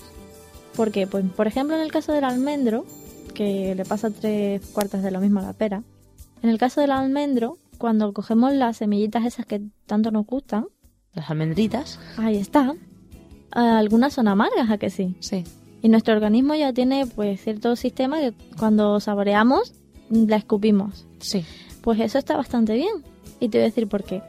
¿Por 0.76 0.90
qué? 0.90 1.06
Pues 1.06 1.24
por 1.30 1.46
ejemplo 1.46 1.76
en 1.76 1.82
el 1.82 1.92
caso 1.92 2.12
del 2.12 2.24
almendro, 2.24 2.84
que 3.34 3.74
le 3.74 3.84
pasa 3.84 4.10
tres 4.10 4.64
cuartas 4.66 5.02
de 5.02 5.10
lo 5.10 5.20
mismo 5.20 5.40
a 5.40 5.42
la 5.42 5.52
pera, 5.52 5.82
en 6.42 6.50
el 6.50 6.58
caso 6.58 6.80
del 6.80 6.90
almendro, 6.90 7.58
cuando 7.78 8.12
cogemos 8.12 8.52
las 8.52 8.78
semillitas 8.78 9.24
esas 9.24 9.46
que 9.46 9.62
tanto 9.86 10.10
nos 10.10 10.26
gustan, 10.26 10.66
Las 11.14 11.30
almendritas. 11.30 11.98
Ahí 12.16 12.36
está. 12.36 12.74
Algunas 13.50 14.14
son 14.14 14.28
amargas, 14.28 14.70
¿a 14.70 14.78
que 14.78 14.88
sí? 14.88 15.16
Sí. 15.20 15.44
Y 15.82 15.88
nuestro 15.88 16.14
organismo 16.14 16.54
ya 16.54 16.72
tiene 16.72 17.06
pues 17.06 17.42
cierto 17.42 17.76
sistema 17.76 18.18
que 18.18 18.32
cuando 18.58 18.98
saboreamos 19.00 19.74
la 20.08 20.36
escupimos. 20.36 21.06
Sí. 21.18 21.44
Pues 21.82 22.00
eso 22.00 22.18
está 22.18 22.36
bastante 22.36 22.74
bien. 22.74 23.02
Y 23.40 23.48
te 23.48 23.58
voy 23.58 23.64
a 23.64 23.66
decir 23.66 23.88
por 23.88 24.04
qué. 24.04 24.22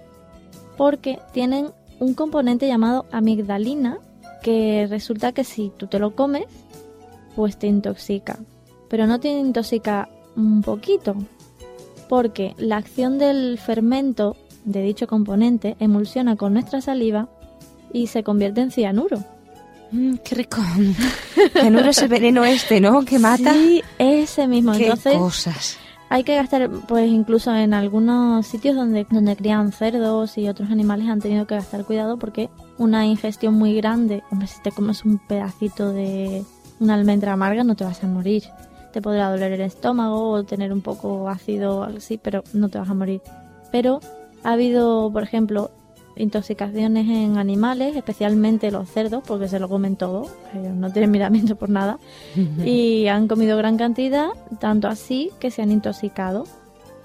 Porque 0.75 1.19
tienen 1.31 1.67
un 1.99 2.15
componente 2.15 2.67
llamado 2.67 3.05
amigdalina 3.11 3.99
que 4.43 4.85
resulta 4.87 5.31
que 5.31 5.43
si 5.43 5.71
tú 5.75 5.87
te 5.87 5.97
lo 5.97 6.15
comes, 6.15 6.45
pues 7.35 7.57
te 7.57 7.65
intoxica. 7.65 8.37
Pero 8.89 9.07
no 9.07 9.19
te 9.19 9.29
intoxica 9.29 10.09
un 10.35 10.61
poquito. 10.61 11.15
Porque 12.07 12.53
la 12.59 12.77
acción 12.77 13.17
del 13.17 13.57
fermento 13.57 14.35
de 14.65 14.83
dicho 14.83 15.07
componente 15.07 15.75
emulsiona 15.79 16.35
con 16.35 16.53
nuestra 16.53 16.81
saliva 16.81 17.29
y 17.91 18.07
se 18.07 18.23
convierte 18.23 18.61
en 18.61 18.69
cianuro. 18.69 19.23
Mm, 19.91 20.15
qué 20.23 20.35
rico. 20.35 20.57
Cianuro 21.53 21.89
es 21.89 22.01
el 22.01 22.09
veneno 22.09 22.43
este, 22.43 22.81
¿no? 22.81 23.03
Que 23.05 23.19
mata. 23.19 23.53
Sí, 23.53 23.81
ese 23.97 24.47
mismo. 24.47 24.73
Qué 24.73 24.85
Entonces, 24.85 25.17
cosas. 25.17 25.77
Hay 26.09 26.23
que 26.23 26.35
gastar, 26.35 26.69
pues 26.87 27.09
incluso 27.09 27.55
en 27.55 27.73
algunos 27.73 28.45
sitios 28.45 28.75
donde, 28.75 29.07
donde 29.09 29.35
crían 29.35 29.71
cerdos 29.71 30.37
y 30.37 30.47
otros 30.47 30.69
animales 30.69 31.07
han 31.07 31.21
tenido 31.21 31.47
que 31.47 31.55
gastar 31.55 31.85
cuidado 31.85 32.17
porque 32.17 32.49
una 32.77 33.05
ingestión 33.05 33.53
muy 33.53 33.75
grande, 33.75 34.23
hombre, 34.31 34.47
si 34.47 34.61
te 34.61 34.71
comes 34.71 35.05
un 35.05 35.19
pedacito 35.19 35.91
de 35.91 36.43
una 36.79 36.95
almendra 36.95 37.33
amarga 37.33 37.63
no 37.63 37.75
te 37.75 37.83
vas 37.83 38.03
a 38.03 38.07
morir. 38.07 38.43
Te 38.91 39.01
podrá 39.01 39.29
doler 39.29 39.53
el 39.53 39.61
estómago 39.61 40.29
o 40.29 40.43
tener 40.43 40.71
un 40.71 40.81
poco 40.81 41.29
ácido 41.29 41.79
o 41.79 41.83
algo 41.83 41.97
así, 41.97 42.19
pero 42.21 42.43
no 42.53 42.69
te 42.69 42.77
vas 42.77 42.89
a 42.89 42.93
morir. 42.93 43.21
Pero 43.71 43.99
ha 44.43 44.51
habido, 44.51 45.09
por 45.11 45.23
ejemplo, 45.23 45.71
intoxicaciones 46.15 47.09
en 47.09 47.37
animales, 47.37 47.95
especialmente 47.95 48.69
los 48.69 48.89
cerdos, 48.89 49.23
porque 49.25 49.47
se 49.47 49.59
lo 49.59 49.67
comen 49.67 49.95
todo, 49.95 50.27
ellos 50.53 50.75
no 50.75 50.91
tienen 50.91 51.09
miramiento 51.09 51.55
por 51.55 51.69
nada 51.69 51.97
y 52.63 53.07
han 53.07 53.27
comido 53.27 53.57
gran 53.57 53.77
cantidad, 53.77 54.29
tanto 54.59 54.87
así 54.87 55.31
que 55.39 55.49
se 55.49 55.61
han 55.61 55.71
intoxicado. 55.71 56.43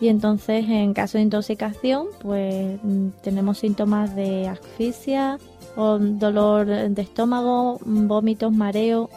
Y 0.00 0.08
entonces, 0.08 0.64
en 0.68 0.94
caso 0.94 1.18
de 1.18 1.22
intoxicación, 1.24 2.06
pues 2.20 2.78
mm, 2.82 3.08
tenemos 3.22 3.58
síntomas 3.58 4.14
de 4.14 4.46
asfixia, 4.46 5.38
o 5.78 5.96
dolor 5.96 6.66
de 6.66 7.02
estómago, 7.02 7.78
vómitos, 7.84 8.52
mareo, 8.52 9.08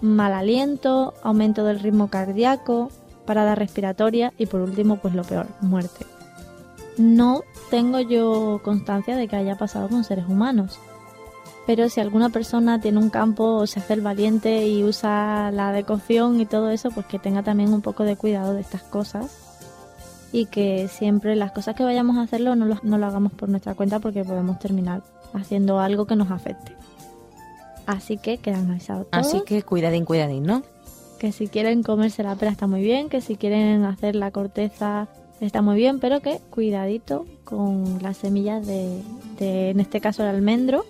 mal 0.00 0.32
aliento, 0.32 1.12
aumento 1.22 1.64
del 1.64 1.80
ritmo 1.80 2.08
cardíaco, 2.08 2.90
parada 3.26 3.54
respiratoria 3.54 4.32
y 4.38 4.46
por 4.46 4.62
último, 4.62 4.96
pues 4.96 5.14
lo 5.14 5.22
peor, 5.22 5.46
muerte. 5.60 6.06
No 6.96 7.42
tengo 7.70 8.00
yo 8.00 8.62
constancia 8.64 9.16
de 9.16 9.28
que 9.28 9.36
haya 9.36 9.58
pasado 9.58 9.90
con 9.90 10.02
seres 10.02 10.24
humanos. 10.26 10.80
Pero 11.66 11.90
si 11.90 12.00
alguna 12.00 12.30
persona 12.30 12.80
tiene 12.80 12.96
un 12.96 13.10
campo 13.10 13.56
o 13.56 13.66
se 13.66 13.80
hace 13.80 13.96
valiente 13.96 14.66
y 14.66 14.84
usa 14.84 15.50
la 15.52 15.72
decocción 15.72 16.40
y 16.40 16.46
todo 16.46 16.70
eso, 16.70 16.90
pues 16.90 17.04
que 17.04 17.18
tenga 17.18 17.42
también 17.42 17.74
un 17.74 17.82
poco 17.82 18.04
de 18.04 18.16
cuidado 18.16 18.54
de 18.54 18.62
estas 18.62 18.82
cosas. 18.82 19.26
Y 20.32 20.46
que 20.46 20.88
siempre 20.88 21.36
las 21.36 21.52
cosas 21.52 21.76
que 21.76 21.84
vayamos 21.84 22.16
a 22.16 22.22
hacerlo 22.22 22.56
no 22.56 22.64
lo, 22.64 22.78
no 22.82 22.96
lo 22.96 23.06
hagamos 23.06 23.32
por 23.32 23.50
nuestra 23.50 23.74
cuenta 23.74 24.00
porque 24.00 24.24
podemos 24.24 24.58
terminar 24.58 25.02
haciendo 25.34 25.78
algo 25.80 26.06
que 26.06 26.16
nos 26.16 26.30
afecte. 26.30 26.72
Así 27.86 28.18
que 28.18 28.38
quedan 28.38 28.70
avisados 28.70 29.08
todos. 29.10 29.26
Así 29.26 29.42
que 29.46 29.62
cuidadín, 29.62 30.04
cuidadín, 30.04 30.44
¿no? 30.44 30.62
que 31.18 31.32
si 31.32 31.48
quieren 31.48 31.82
comerse 31.82 32.22
la 32.22 32.36
pera 32.36 32.52
está 32.52 32.68
muy 32.68 32.80
bien, 32.80 33.08
que 33.08 33.20
si 33.20 33.34
quieren 33.34 33.84
hacer 33.84 34.14
la 34.14 34.30
corteza 34.30 35.08
está 35.40 35.62
muy 35.62 35.74
bien, 35.76 35.98
pero 35.98 36.20
que 36.20 36.40
cuidadito 36.50 37.26
con 37.42 38.00
las 38.02 38.18
semillas 38.18 38.64
de, 38.66 39.02
de 39.36 39.70
en 39.70 39.80
este 39.80 40.00
caso 40.00 40.22
el 40.22 40.28
almendro. 40.28 40.86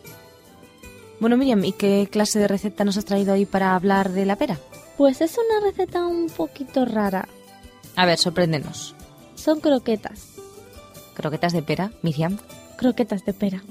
Bueno, 1.18 1.37
Miriam, 1.38 1.64
¿y 1.64 1.73
qué 1.73 2.09
clase 2.11 2.38
de 2.38 2.47
receta 2.47 2.85
nos 2.85 2.99
has 2.99 3.07
traído 3.07 3.33
hoy 3.33 3.47
para 3.47 3.75
hablar 3.75 4.11
de 4.12 4.26
la 4.26 4.37
pera? 4.37 4.59
Pues 4.99 5.21
es 5.23 5.37
una 5.38 5.66
receta 5.66 6.07
un 6.07 6.26
poquito 6.28 6.85
rara. 6.85 7.26
A 7.97 8.04
ver, 8.04 8.18
sorpréndenos. 8.18 8.95
Son 9.35 9.61
croquetas, 9.61 10.35
Croquetas 11.14 11.52
de 11.54 11.62
pera, 11.62 11.90
Miriam. 12.02 12.37
croquetas 12.76 13.25
de 13.25 13.33
pera. 13.33 13.62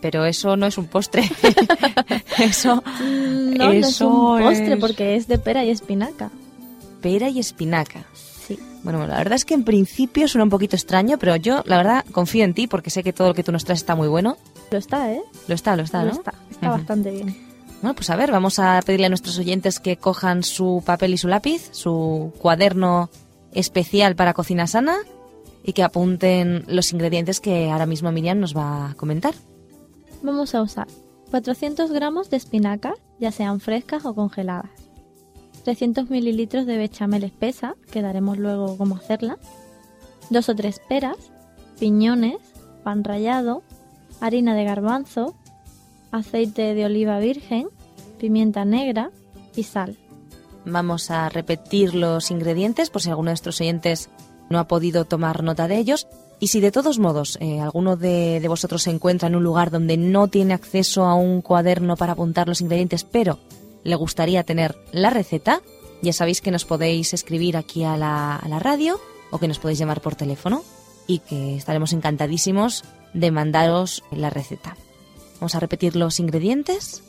Pero 0.00 0.24
eso 0.24 0.56
no 0.56 0.66
es 0.66 0.78
un 0.78 0.86
postre. 0.86 1.22
eso, 2.38 2.82
No, 3.00 3.64
no 3.66 3.72
es 3.72 4.00
un 4.00 4.38
postre 4.40 4.74
es- 4.74 4.80
porque 4.80 5.16
es 5.16 5.26
de 5.28 5.38
pera 5.38 5.64
y 5.64 5.70
espinaca. 5.70 6.30
pera 7.00 7.28
y 7.28 7.38
espinaca. 7.38 8.04
Sí. 8.14 8.58
Bueno, 8.82 9.06
la 9.06 9.16
verdad 9.18 9.34
es 9.34 9.44
que 9.44 9.54
en 9.54 9.64
principio 9.64 10.28
suena 10.28 10.44
un 10.44 10.50
poquito 10.50 10.76
extraño, 10.76 11.18
pero 11.18 11.34
yo, 11.36 11.62
la 11.66 11.76
verdad, 11.78 12.04
confío 12.12 12.44
en 12.44 12.54
ti 12.54 12.66
porque 12.66 12.90
sé 12.90 13.02
que 13.02 13.12
todo 13.12 13.28
lo 13.28 13.34
que 13.34 13.42
tú 13.42 13.52
nos 13.52 13.64
traes 13.64 13.80
está 13.80 13.94
muy 13.96 14.08
bueno. 14.08 14.36
Lo 14.70 14.78
está, 14.78 15.12
¿eh? 15.12 15.22
Lo 15.48 15.54
está, 15.54 15.76
lo 15.76 15.82
está, 15.82 16.00
Lo 16.04 16.12
¿no? 16.12 16.18
está. 16.18 16.34
Bastante 16.60 17.10
bien. 17.10 17.36
Bueno, 17.82 17.94
pues 17.94 18.08
a 18.10 18.16
ver, 18.16 18.30
vamos 18.32 18.58
a 18.58 18.80
pedirle 18.84 19.06
a 19.06 19.08
nuestros 19.10 19.38
oyentes 19.38 19.80
que 19.80 19.96
cojan 19.96 20.42
su 20.42 20.82
papel 20.84 21.14
y 21.14 21.18
su 21.18 21.28
lápiz, 21.28 21.68
su 21.72 22.32
cuaderno 22.38 23.10
especial 23.52 24.16
para 24.16 24.34
cocina 24.34 24.66
sana 24.66 24.96
y 25.62 25.72
que 25.72 25.82
apunten 25.82 26.64
los 26.68 26.92
ingredientes 26.92 27.40
que 27.40 27.70
ahora 27.70 27.86
mismo 27.86 28.10
Miriam 28.12 28.38
nos 28.40 28.56
va 28.56 28.90
a 28.90 28.94
comentar. 28.94 29.34
Vamos 30.22 30.54
a 30.54 30.62
usar 30.62 30.86
400 31.30 31.90
gramos 31.92 32.30
de 32.30 32.36
espinacas, 32.36 32.94
ya 33.18 33.32
sean 33.32 33.60
frescas 33.60 34.04
o 34.04 34.14
congeladas. 34.14 34.70
300 35.64 36.10
mililitros 36.10 36.66
de 36.66 36.76
bechamel 36.76 37.24
espesa, 37.24 37.74
que 37.90 38.02
daremos 38.02 38.38
luego 38.38 38.76
cómo 38.78 38.96
hacerla. 38.96 39.38
Dos 40.30 40.48
o 40.48 40.54
tres 40.54 40.80
peras, 40.88 41.16
piñones, 41.78 42.36
pan 42.84 43.02
rallado, 43.02 43.62
harina 44.20 44.54
de 44.54 44.64
garbanzo, 44.64 45.34
aceite 46.12 46.74
de 46.74 46.84
oliva 46.84 47.18
virgen, 47.18 47.68
pimienta 48.18 48.64
negra 48.64 49.10
y 49.56 49.64
sal. 49.64 49.98
Vamos 50.64 51.10
a 51.10 51.28
repetir 51.28 51.94
los 51.94 52.30
ingredientes 52.30 52.90
por 52.90 53.02
si 53.02 53.10
alguno 53.10 53.28
de 53.28 53.32
nuestros 53.32 53.60
oyentes 53.60 54.10
no 54.48 54.58
ha 54.58 54.68
podido 54.68 55.04
tomar 55.04 55.42
nota 55.42 55.68
de 55.68 55.78
ellos. 55.78 56.06
Y 56.46 56.48
si 56.48 56.60
de 56.60 56.70
todos 56.70 57.00
modos 57.00 57.38
eh, 57.40 57.58
alguno 57.58 57.96
de, 57.96 58.40
vosotros 58.46 58.84
se 58.84 58.90
encuentra 58.90 59.26
en 59.26 59.34
un 59.34 59.42
lugar 59.42 59.72
donde 59.72 59.96
no 59.96 60.28
tiene 60.28 60.54
acceso 60.54 61.04
a 61.04 61.16
un 61.16 61.42
cuaderno 61.42 61.96
para 61.96 62.12
apuntar 62.12 62.46
los 62.46 62.60
ingredientes, 62.60 63.02
pero 63.02 63.40
le 63.82 63.96
gustaría 63.96 64.44
tener 64.44 64.76
la 64.92 65.10
receta, 65.10 65.60
ya 66.02 66.12
sabéis 66.12 66.40
que 66.40 66.52
nos 66.52 66.64
podéis 66.64 67.14
escribir 67.14 67.56
aquí 67.56 67.82
a 67.82 67.96
la, 67.96 68.60
radio 68.60 69.00
o 69.32 69.40
que 69.40 69.48
nos 69.48 69.58
podéis 69.58 69.80
llamar 69.80 70.00
por 70.00 70.14
teléfono 70.14 70.62
y 71.08 71.18
que 71.18 71.56
estaremos 71.56 71.92
encantadísimos 71.92 72.84
de 73.12 73.32
mandaros 73.32 74.04
la 74.12 74.30
receta. 74.30 74.76
Vamos 75.40 75.56
a 75.56 75.58
repetir 75.58 75.96
los 75.96 76.20
ingredientes. 76.20 77.02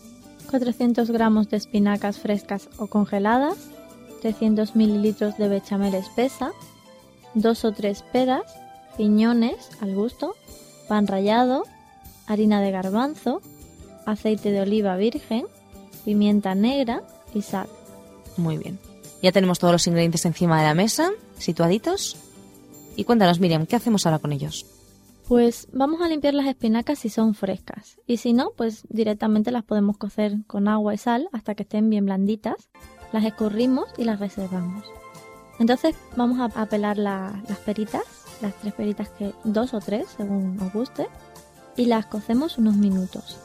400 0.50 1.12
gramos 1.12 1.48
de 1.52 1.58
espinacas 1.58 2.18
frescas 2.18 2.70
o 2.80 2.88
congeladas, 2.88 3.70
300 4.24 4.76
mililitros 4.76 5.38
de 5.38 5.48
bechamel 5.48 5.94
espesa, 5.94 6.54
dos 7.36 7.66
o 7.66 7.72
tres 7.72 8.02
peras, 8.12 8.42
piñones 8.98 9.70
al 9.82 9.96
gusto, 9.96 10.36
pan 10.88 11.08
rallado, 11.08 11.64
harina 12.26 12.62
de 12.62 12.72
garbanzo, 12.72 13.42
aceite 14.06 14.52
de 14.52 14.62
oliva 14.62 14.96
virgen, 14.98 15.46
pimienta 16.06 16.56
negra 16.56 17.04
y 17.34 17.42
sal. 17.42 17.68
Muy 18.38 18.58
bien. 18.58 18.80
Ya 19.22 19.32
tenemos 19.32 19.60
todos 19.60 19.72
los 19.74 19.88
ingredientes 19.88 20.26
encima 20.26 20.60
de 20.60 20.68
la 20.68 20.74
mesa, 20.74 21.12
situaditos. 21.38 22.18
Y 22.96 23.04
cuéntanos, 23.04 23.40
Miriam, 23.40 23.66
¿qué 23.66 23.76
hacemos 23.76 24.06
ahora 24.06 24.20
con 24.20 24.32
ellos? 24.32 24.66
Pues 25.28 25.68
vamos 25.74 26.02
a 26.02 26.08
limpiar 26.08 26.34
las 26.34 26.48
espinacas 26.48 27.00
si 27.00 27.10
son 27.10 27.34
frescas 27.36 27.98
y 28.08 28.18
si 28.18 28.32
no, 28.32 28.52
pues 28.56 28.84
directamente 28.90 29.52
las 29.52 29.64
podemos 29.64 29.98
cocer 29.98 30.38
con 30.48 30.68
agua 30.70 30.94
y 30.94 30.98
sal 30.98 31.28
hasta 31.34 31.54
que 31.54 31.64
estén 31.64 31.90
bien 31.90 32.06
blanditas, 32.06 32.70
las 33.12 33.26
escurrimos 33.26 33.88
y 33.98 34.06
las 34.06 34.20
reservamos. 34.20 34.86
Entonces 35.60 35.96
vamos 36.16 36.40
a, 36.56 36.66
pelar 36.68 36.98
la- 36.98 37.44
las 37.50 37.58
peritas, 37.58 38.04
las 38.42 38.56
tres 38.56 38.74
peritas 38.74 39.10
que 39.10 39.34
dos 39.44 39.74
o 39.74 39.80
tres 39.80 40.08
según 40.16 40.60
os 40.62 40.74
guste 40.74 41.08
y 41.76 41.86
las 41.86 42.06
cocemos 42.06 42.58
unos 42.58 42.76
minutos. 42.76 43.38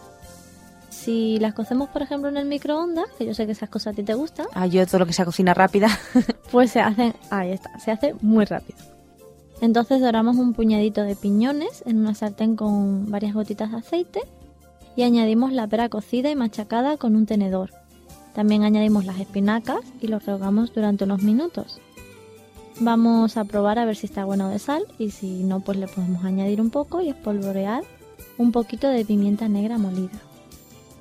Si 0.90 1.38
las 1.38 1.54
cocemos 1.54 1.88
por 1.88 2.02
ejemplo 2.02 2.28
en 2.28 2.36
el 2.36 2.46
microondas, 2.46 3.06
que 3.18 3.26
yo 3.26 3.34
sé 3.34 3.46
que 3.46 3.52
esas 3.52 3.68
cosas 3.68 3.92
a 3.92 3.96
ti 3.96 4.02
te 4.02 4.14
gustan, 4.14 4.46
Ah, 4.54 4.66
yo 4.66 4.86
todo 4.86 5.00
lo 5.00 5.06
que 5.06 5.12
sea 5.12 5.24
cocina 5.24 5.54
rápida. 5.54 5.88
pues 6.52 6.70
se 6.70 6.80
hacen, 6.80 7.14
ahí 7.30 7.52
está, 7.52 7.78
se 7.78 7.90
hace 7.90 8.14
muy 8.20 8.44
rápido. 8.44 8.78
Entonces 9.60 10.00
doramos 10.00 10.36
un 10.36 10.54
puñadito 10.54 11.02
de 11.02 11.14
piñones 11.14 11.82
en 11.86 11.98
una 11.98 12.14
sartén 12.14 12.56
con 12.56 13.10
varias 13.10 13.34
gotitas 13.34 13.70
de 13.70 13.78
aceite 13.78 14.20
y 14.96 15.02
añadimos 15.04 15.52
la 15.52 15.66
pera 15.66 15.88
cocida 15.88 16.30
y 16.30 16.36
machacada 16.36 16.96
con 16.96 17.16
un 17.16 17.26
tenedor. 17.26 17.70
También 18.34 18.64
añadimos 18.64 19.04
las 19.04 19.20
espinacas 19.20 19.80
y 20.00 20.08
los 20.08 20.24
rehogamos 20.24 20.72
durante 20.72 21.04
unos 21.04 21.22
minutos. 21.22 21.80
Vamos 22.84 23.36
a 23.36 23.44
probar 23.44 23.78
a 23.78 23.84
ver 23.84 23.94
si 23.94 24.06
está 24.06 24.24
bueno 24.24 24.48
de 24.48 24.58
sal 24.58 24.82
y 24.98 25.12
si 25.12 25.44
no 25.44 25.60
pues 25.60 25.78
le 25.78 25.86
podemos 25.86 26.24
añadir 26.24 26.60
un 26.60 26.70
poco 26.70 27.00
y 27.00 27.10
espolvorear 27.10 27.84
un 28.38 28.50
poquito 28.50 28.88
de 28.88 29.04
pimienta 29.04 29.48
negra 29.48 29.78
molida. 29.78 30.20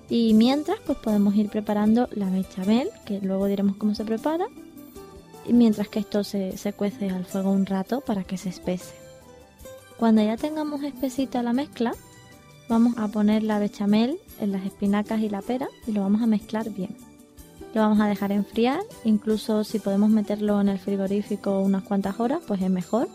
Y 0.07 0.35
mientras 0.35 0.77
pues 0.85 0.99
podemos 0.99 1.33
ir 1.33 1.49
preparando 1.49 2.07
la 2.11 2.29
bechamel, 2.29 2.89
que 3.03 3.19
luego 3.19 3.47
diremos 3.47 3.77
cómo 3.77 3.95
se 3.95 4.05
prepara, 4.05 4.45
y 5.47 5.53
mientras 5.53 5.87
que 5.87 5.97
esto 5.97 6.23
se, 6.23 6.55
se 6.55 6.71
cuece 6.71 7.09
al 7.09 7.25
fuego 7.25 7.49
un 7.49 7.65
rato 7.65 8.01
para 8.01 8.25
que 8.25 8.37
se 8.37 8.49
espese. 8.49 8.93
Cuando 9.97 10.21
ya 10.21 10.37
tengamos 10.37 10.83
espesita 10.83 11.41
la 11.41 11.51
mezcla, 11.51 11.95
vamos 12.69 12.93
a 12.99 13.07
poner 13.07 13.41
la 13.41 13.57
bechamel 13.57 14.19
en 14.39 14.51
las 14.51 14.67
espinacas 14.67 15.19
y 15.21 15.29
la 15.29 15.41
pera 15.41 15.67
y 15.87 15.93
lo 15.93 16.01
vamos 16.01 16.21
a 16.21 16.27
mezclar 16.27 16.69
bien. 16.69 16.95
Lo 17.73 17.81
vamos 17.81 18.01
a 18.01 18.07
dejar 18.07 18.31
enfriar, 18.33 18.81
incluso 19.05 19.63
si 19.63 19.79
podemos 19.79 20.09
meterlo 20.09 20.59
en 20.59 20.67
el 20.67 20.77
frigorífico 20.77 21.61
unas 21.61 21.83
cuantas 21.83 22.19
horas, 22.19 22.41
pues 22.45 22.61
es 22.61 22.69
mejor. 22.69 23.07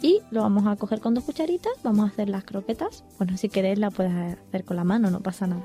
Y 0.00 0.20
lo 0.30 0.42
vamos 0.42 0.66
a 0.66 0.76
coger 0.76 1.00
con 1.00 1.14
dos 1.14 1.24
cucharitas, 1.24 1.72
vamos 1.82 2.04
a 2.04 2.08
hacer 2.12 2.28
las 2.28 2.44
croquetas. 2.44 3.04
Bueno, 3.18 3.36
si 3.36 3.48
queréis 3.48 3.78
la 3.78 3.90
puedes 3.90 4.12
hacer 4.12 4.64
con 4.64 4.76
la 4.76 4.84
mano, 4.84 5.10
no 5.10 5.20
pasa 5.20 5.46
nada. 5.46 5.62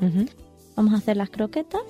Vamos 0.76 0.94
a 0.94 0.98
hacer 0.98 1.18
las 1.18 1.30
croquetas. 1.30 1.82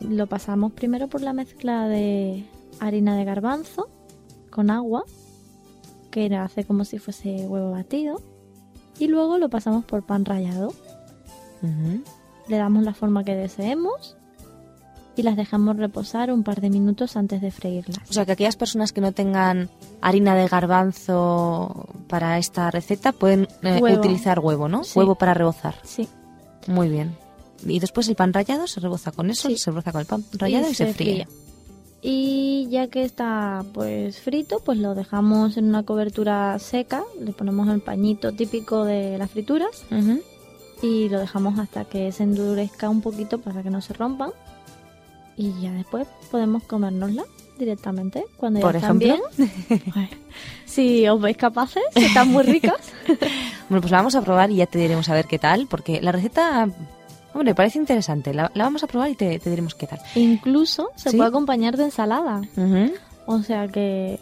Lo 0.00 0.26
pasamos 0.26 0.72
primero 0.72 1.08
por 1.08 1.20
la 1.20 1.32
mezcla 1.34 1.86
de 1.88 2.46
harina 2.78 3.16
de 3.16 3.24
garbanzo 3.24 3.90
con 4.48 4.70
agua, 4.70 5.04
que 6.10 6.34
hace 6.34 6.64
como 6.64 6.84
si 6.84 6.98
fuese 6.98 7.46
huevo 7.46 7.72
batido. 7.72 8.22
Y 8.98 9.08
luego 9.08 9.36
lo 9.36 9.50
pasamos 9.50 9.84
por 9.84 10.06
pan 10.06 10.24
rallado. 10.24 10.72
Le 12.48 12.56
damos 12.56 12.84
la 12.84 12.94
forma 12.94 13.24
que 13.24 13.34
deseemos 13.34 14.16
y 15.20 15.22
las 15.22 15.36
dejamos 15.36 15.76
reposar 15.76 16.32
un 16.32 16.42
par 16.42 16.60
de 16.60 16.70
minutos 16.70 17.16
antes 17.16 17.40
de 17.40 17.50
freírlas. 17.50 17.98
O 18.08 18.12
sea, 18.12 18.24
que 18.26 18.32
aquellas 18.32 18.56
personas 18.56 18.92
que 18.92 19.00
no 19.00 19.12
tengan 19.12 19.68
harina 20.00 20.34
de 20.34 20.48
garbanzo 20.48 21.86
para 22.08 22.38
esta 22.38 22.70
receta 22.70 23.12
pueden 23.12 23.46
eh, 23.62 23.78
Huevo. 23.80 23.98
utilizar 23.98 24.40
huevo, 24.40 24.68
¿no? 24.68 24.82
Sí. 24.84 24.98
Huevo 24.98 25.14
para 25.14 25.34
rebozar. 25.34 25.74
Sí, 25.82 26.08
Muy 26.66 26.88
bien. 26.88 27.14
Y 27.66 27.78
después 27.78 28.08
el 28.08 28.14
pan 28.16 28.32
rallado 28.32 28.66
se 28.66 28.80
reboza 28.80 29.12
con 29.12 29.28
eso, 29.30 29.48
Sí. 29.48 29.56
se 29.58 29.70
reboza 29.70 29.92
con 29.92 30.00
el 30.00 30.06
pan 30.06 30.24
rallado 30.32 30.70
y, 30.70 30.74
se, 30.74 30.92
fríe. 30.94 31.26
fría. 31.26 31.28
Y 32.02 32.66
ya 32.70 32.86
que 32.88 33.02
está 33.02 33.62
pues 33.74 34.18
frito, 34.20 34.60
pues 34.64 34.78
lo 34.78 34.94
dejamos 34.94 35.58
en 35.58 35.66
una 35.66 35.82
cobertura 35.82 36.58
seca, 36.58 37.04
le 37.20 37.32
ponemos 37.32 37.68
el 37.68 37.82
pañito 37.82 38.32
típico 38.32 38.84
de 38.84 39.18
las 39.18 39.30
frituras 39.30 39.84
y 40.82 41.10
lo 41.10 41.18
dejamos 41.18 41.58
hasta 41.58 41.84
que 41.84 42.10
se 42.12 42.22
endurezca 42.22 42.88
un 42.88 43.02
poquito 43.02 43.38
para 43.42 43.62
que 43.62 43.68
no 43.68 43.82
se 43.82 43.92
rompan. 43.92 44.30
Y 45.40 45.54
ya 45.62 45.72
después 45.72 46.06
podemos 46.30 46.62
comérnosla 46.64 47.24
directamente 47.58 48.24
cuando 48.36 48.60
ya 48.60 48.66
Por 48.66 48.76
están 48.76 49.00
ejemplo. 49.00 49.22
bien. 49.38 50.08
Si 50.66 51.08
os 51.08 51.20
veis 51.20 51.36
capaces, 51.36 51.82
que 51.94 52.06
están 52.06 52.28
muy 52.28 52.42
ricas. 52.44 52.92
Bueno, 53.70 53.82
pues 53.82 53.92
la 53.92 53.98
vamos 53.98 54.16
a 54.16 54.22
probar 54.22 54.50
y 54.50 54.56
ya 54.56 54.66
te 54.66 54.80
diremos 54.80 55.08
a 55.08 55.14
ver 55.14 55.26
qué 55.26 55.38
tal, 55.38 55.68
porque 55.68 56.00
la 56.02 56.10
receta, 56.10 56.68
hombre, 57.32 57.54
parece 57.54 57.78
interesante. 57.78 58.34
La, 58.34 58.50
la 58.54 58.64
vamos 58.64 58.82
a 58.82 58.88
probar 58.88 59.08
y 59.10 59.14
te, 59.14 59.38
te 59.38 59.48
diremos 59.48 59.76
qué 59.76 59.86
tal. 59.86 60.00
Incluso 60.16 60.90
se 60.96 61.10
¿Sí? 61.10 61.16
puede 61.16 61.28
acompañar 61.28 61.76
de 61.76 61.84
ensalada. 61.84 62.42
O 63.26 63.42
sea 63.44 63.68
que 63.68 64.18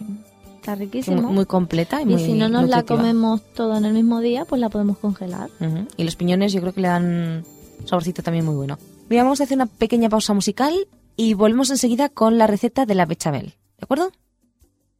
está 0.56 0.74
riquísimo. 0.74 1.22
muy 1.32 1.46
completa 1.46 2.00
y, 2.00 2.02
y 2.02 2.06
muy 2.06 2.18
si 2.22 2.34
no 2.34 2.50
nos 2.50 2.68
la 2.68 2.82
comemos 2.82 3.40
todo 3.54 3.74
en 3.78 3.86
el 3.86 3.94
mismo 3.94 4.20
día, 4.20 4.44
pues 4.44 4.60
la 4.60 4.68
podemos 4.68 4.98
congelar. 4.98 5.48
Y 5.96 6.04
los 6.04 6.14
piñones 6.14 6.52
yo 6.52 6.60
creo 6.60 6.74
que 6.74 6.82
le 6.82 6.88
dan 6.88 7.44
saborcito 7.86 8.22
también 8.22 8.44
muy 8.44 8.54
bueno. 8.54 8.76
Mira, 9.08 9.22
vamos 9.22 9.40
a 9.40 9.44
hacer 9.44 9.56
una 9.56 9.64
pequeña 9.66 10.10
pausa 10.10 10.34
musical 10.34 10.74
y 11.18 11.34
volvemos 11.34 11.70
enseguida 11.70 12.08
con 12.08 12.38
la 12.38 12.46
receta 12.46 12.86
de 12.86 12.94
la 12.94 13.04
bechamel. 13.04 13.56
¿De 13.76 13.82
acuerdo? 13.82 14.12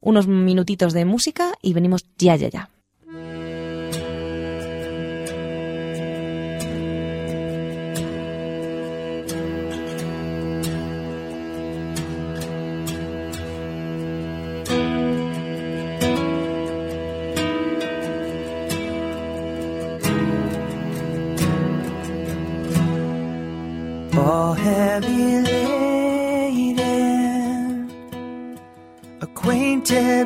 Unos 0.01 0.27
minutitos 0.27 0.91
de 0.91 1.05
música 1.05 1.53
y 1.61 1.73
venimos 1.73 2.05
ya, 2.17 2.35
ya, 2.35 2.49
ya. 2.49 2.69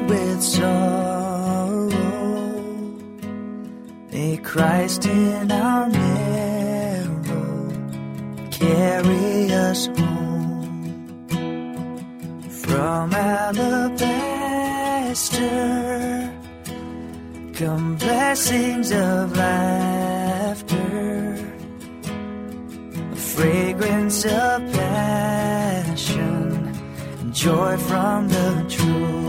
With 0.02 0.42
sorrow. 0.42 1.90
May 4.12 4.38
Christ 4.38 5.06
in 5.06 5.52
our 5.52 5.90
narrow 5.90 7.70
carry 8.52 9.52
us 9.52 9.88
home 9.88 10.96
from 12.50 13.14
alabaster. 13.14 14.00
Come 17.54 17.96
blessings 17.96 18.92
of 18.92 19.38
laughter, 19.38 21.38
a 23.12 23.16
fragrance 23.16 24.26
of 24.26 24.62
passion, 24.74 26.74
joy 27.32 27.78
from 27.78 28.28
the 28.30 28.66
truth. 28.70 29.23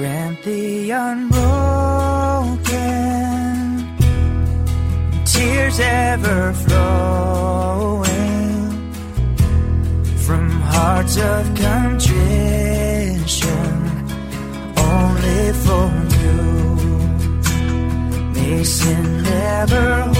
Grant 0.00 0.42
the 0.44 0.90
unbroken 0.90 1.36
tears 5.26 5.78
ever 5.78 6.54
flowing 6.54 8.10
from 10.24 10.48
hearts 10.62 11.18
of 11.18 11.44
contrition 11.54 12.16
only 14.90 15.52
for 15.64 15.86
you. 16.22 16.40
May 18.32 18.64
sin 18.64 19.22
never 19.22 20.19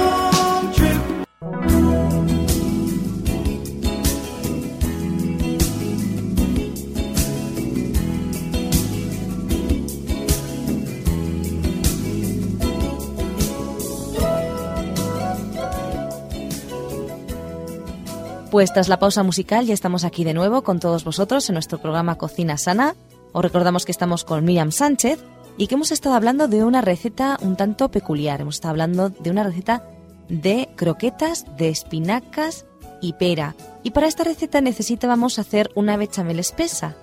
Pues 18.51 18.73
tras 18.73 18.89
la 18.89 18.99
pausa 18.99 19.23
musical 19.23 19.65
ya 19.65 19.73
estamos 19.73 20.03
aquí 20.03 20.23
de 20.23 20.33
nuevo 20.33 20.61
con 20.63 20.79
todos 20.79 21.03
vosotros 21.05 21.49
en 21.49 21.53
nuestro 21.53 21.79
programa 21.79 22.17
Cocina 22.17 22.57
Sana. 22.57 22.95
Os 23.31 23.41
recordamos 23.41 23.85
que 23.85 23.91
estamos 23.93 24.25
con 24.25 24.43
Miriam 24.43 24.71
Sánchez 24.71 25.23
y 25.57 25.67
que 25.67 25.75
hemos 25.75 25.91
estado 25.91 26.15
hablando 26.15 26.47
de 26.49 26.63
una 26.65 26.81
receta 26.81 27.37
un 27.41 27.55
tanto 27.55 27.89
peculiar. 27.89 28.41
Hemos 28.41 28.55
estado 28.55 28.71
hablando 28.71 29.09
de 29.09 29.29
una 29.29 29.43
receta 29.43 29.85
de 30.27 30.69
croquetas 30.75 31.45
de 31.57 31.69
espinacas 31.69 32.65
y 33.01 33.13
pera. 33.13 33.55
Y 33.83 33.91
para 33.91 34.07
esta 34.07 34.23
receta 34.25 34.59
necesitábamos 34.59 35.39
hacer 35.39 35.71
una 35.75 35.95
bechamel 35.95 36.39
espesa. 36.39 36.95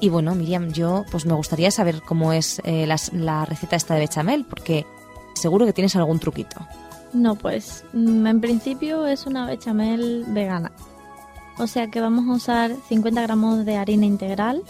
Y 0.00 0.08
bueno, 0.10 0.34
Miriam, 0.34 0.72
yo 0.72 1.04
pues 1.10 1.26
me 1.26 1.34
gustaría 1.34 1.70
saber 1.72 2.02
cómo 2.02 2.32
es 2.32 2.60
eh, 2.64 2.86
las- 2.86 3.12
la 3.12 3.44
receta 3.44 3.74
esta 3.76 3.94
de 3.94 4.00
bechamel, 4.00 4.44
porque 4.44 4.86
seguro 5.34 5.66
que 5.66 5.72
tienes 5.72 5.96
algún 5.96 6.20
truquito. 6.20 6.60
No, 7.14 7.36
pues 7.36 7.84
mm, 7.92 8.26
en 8.26 8.40
principio 8.40 9.06
es 9.06 9.24
una 9.26 9.46
bechamel 9.46 10.24
vegana. 10.28 10.72
O 11.58 11.66
sea 11.68 11.88
que 11.88 12.00
vamos 12.00 12.28
a 12.28 12.32
usar 12.32 12.74
50 12.88 13.22
gramos 13.22 13.64
de 13.64 13.76
harina 13.76 14.04
integral, 14.04 14.62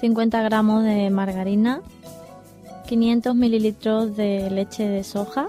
50 0.00 0.40
gramos 0.42 0.84
de 0.84 1.10
margarina, 1.10 1.82
500 2.86 3.34
mililitros 3.34 4.16
de 4.16 4.48
leche 4.50 4.86
de 4.86 5.02
soja 5.02 5.48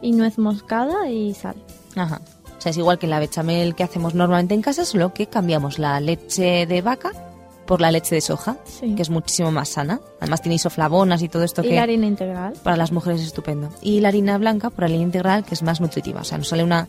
y 0.00 0.12
nuez 0.12 0.38
moscada 0.38 1.08
y 1.08 1.32
sal. 1.34 1.54
Ajá. 1.94 2.20
O 2.58 2.60
sea, 2.60 2.70
es 2.70 2.76
igual 2.76 2.98
que 2.98 3.06
la 3.06 3.20
bechamel 3.20 3.74
que 3.76 3.84
hacemos 3.84 4.14
normalmente 4.14 4.54
en 4.54 4.62
casa, 4.62 4.84
solo 4.84 5.14
que 5.14 5.26
cambiamos 5.28 5.78
la 5.78 6.00
leche 6.00 6.66
de 6.66 6.82
vaca 6.82 7.12
por 7.66 7.80
la 7.80 7.90
leche 7.90 8.14
de 8.14 8.20
soja, 8.20 8.56
Sí. 8.64 8.94
que 8.94 9.02
es 9.02 9.10
muchísimo 9.10 9.50
más 9.50 9.68
sana. 9.70 10.00
Además 10.20 10.42
tiene 10.42 10.56
isoflavonas 10.56 11.22
y 11.22 11.28
todo 11.28 11.42
esto 11.44 11.62
y 11.62 11.68
que 11.68 11.74
la 11.76 11.82
harina 11.82 12.06
integral. 12.06 12.54
para 12.62 12.76
las 12.76 12.92
mujeres 12.92 13.20
es 13.20 13.28
estupendo. 13.28 13.68
Y 13.80 14.00
la 14.00 14.08
harina 14.08 14.36
blanca 14.38 14.70
por 14.70 14.80
la 14.80 14.86
harina 14.86 15.02
integral, 15.02 15.44
que 15.44 15.54
es 15.54 15.62
más 15.62 15.80
nutritiva. 15.80 16.20
O 16.20 16.24
sea, 16.24 16.38
nos 16.38 16.48
sale 16.48 16.64
una, 16.64 16.88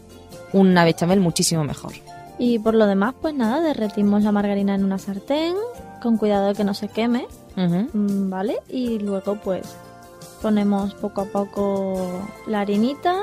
una 0.52 0.84
bechamel 0.86 1.20
muchísimo 1.20 1.64
mejor. 1.64 1.94
Y 2.40 2.60
por 2.60 2.74
lo 2.74 2.88
demás, 2.88 3.14
pues 3.22 3.34
nada, 3.36 3.62
derretimos 3.62 4.24
la 4.24 4.32
margarina 4.32 4.74
en 4.76 4.84
una 4.84 4.98
sartén, 4.98 5.54
con 6.02 6.18
cuidado 6.18 6.48
de 6.48 6.56
que 6.56 6.64
no 6.64 6.74
se 6.74 6.88
queme. 6.90 7.28
Mm, 7.56 8.30
¿vale? 8.32 8.58
Y 8.68 8.98
luego 9.00 9.36
pues 9.36 9.62
ponemos 10.42 10.94
poco 10.96 11.22
a 11.22 11.26
poco 11.26 12.22
la 12.48 12.62
harinita, 12.62 13.16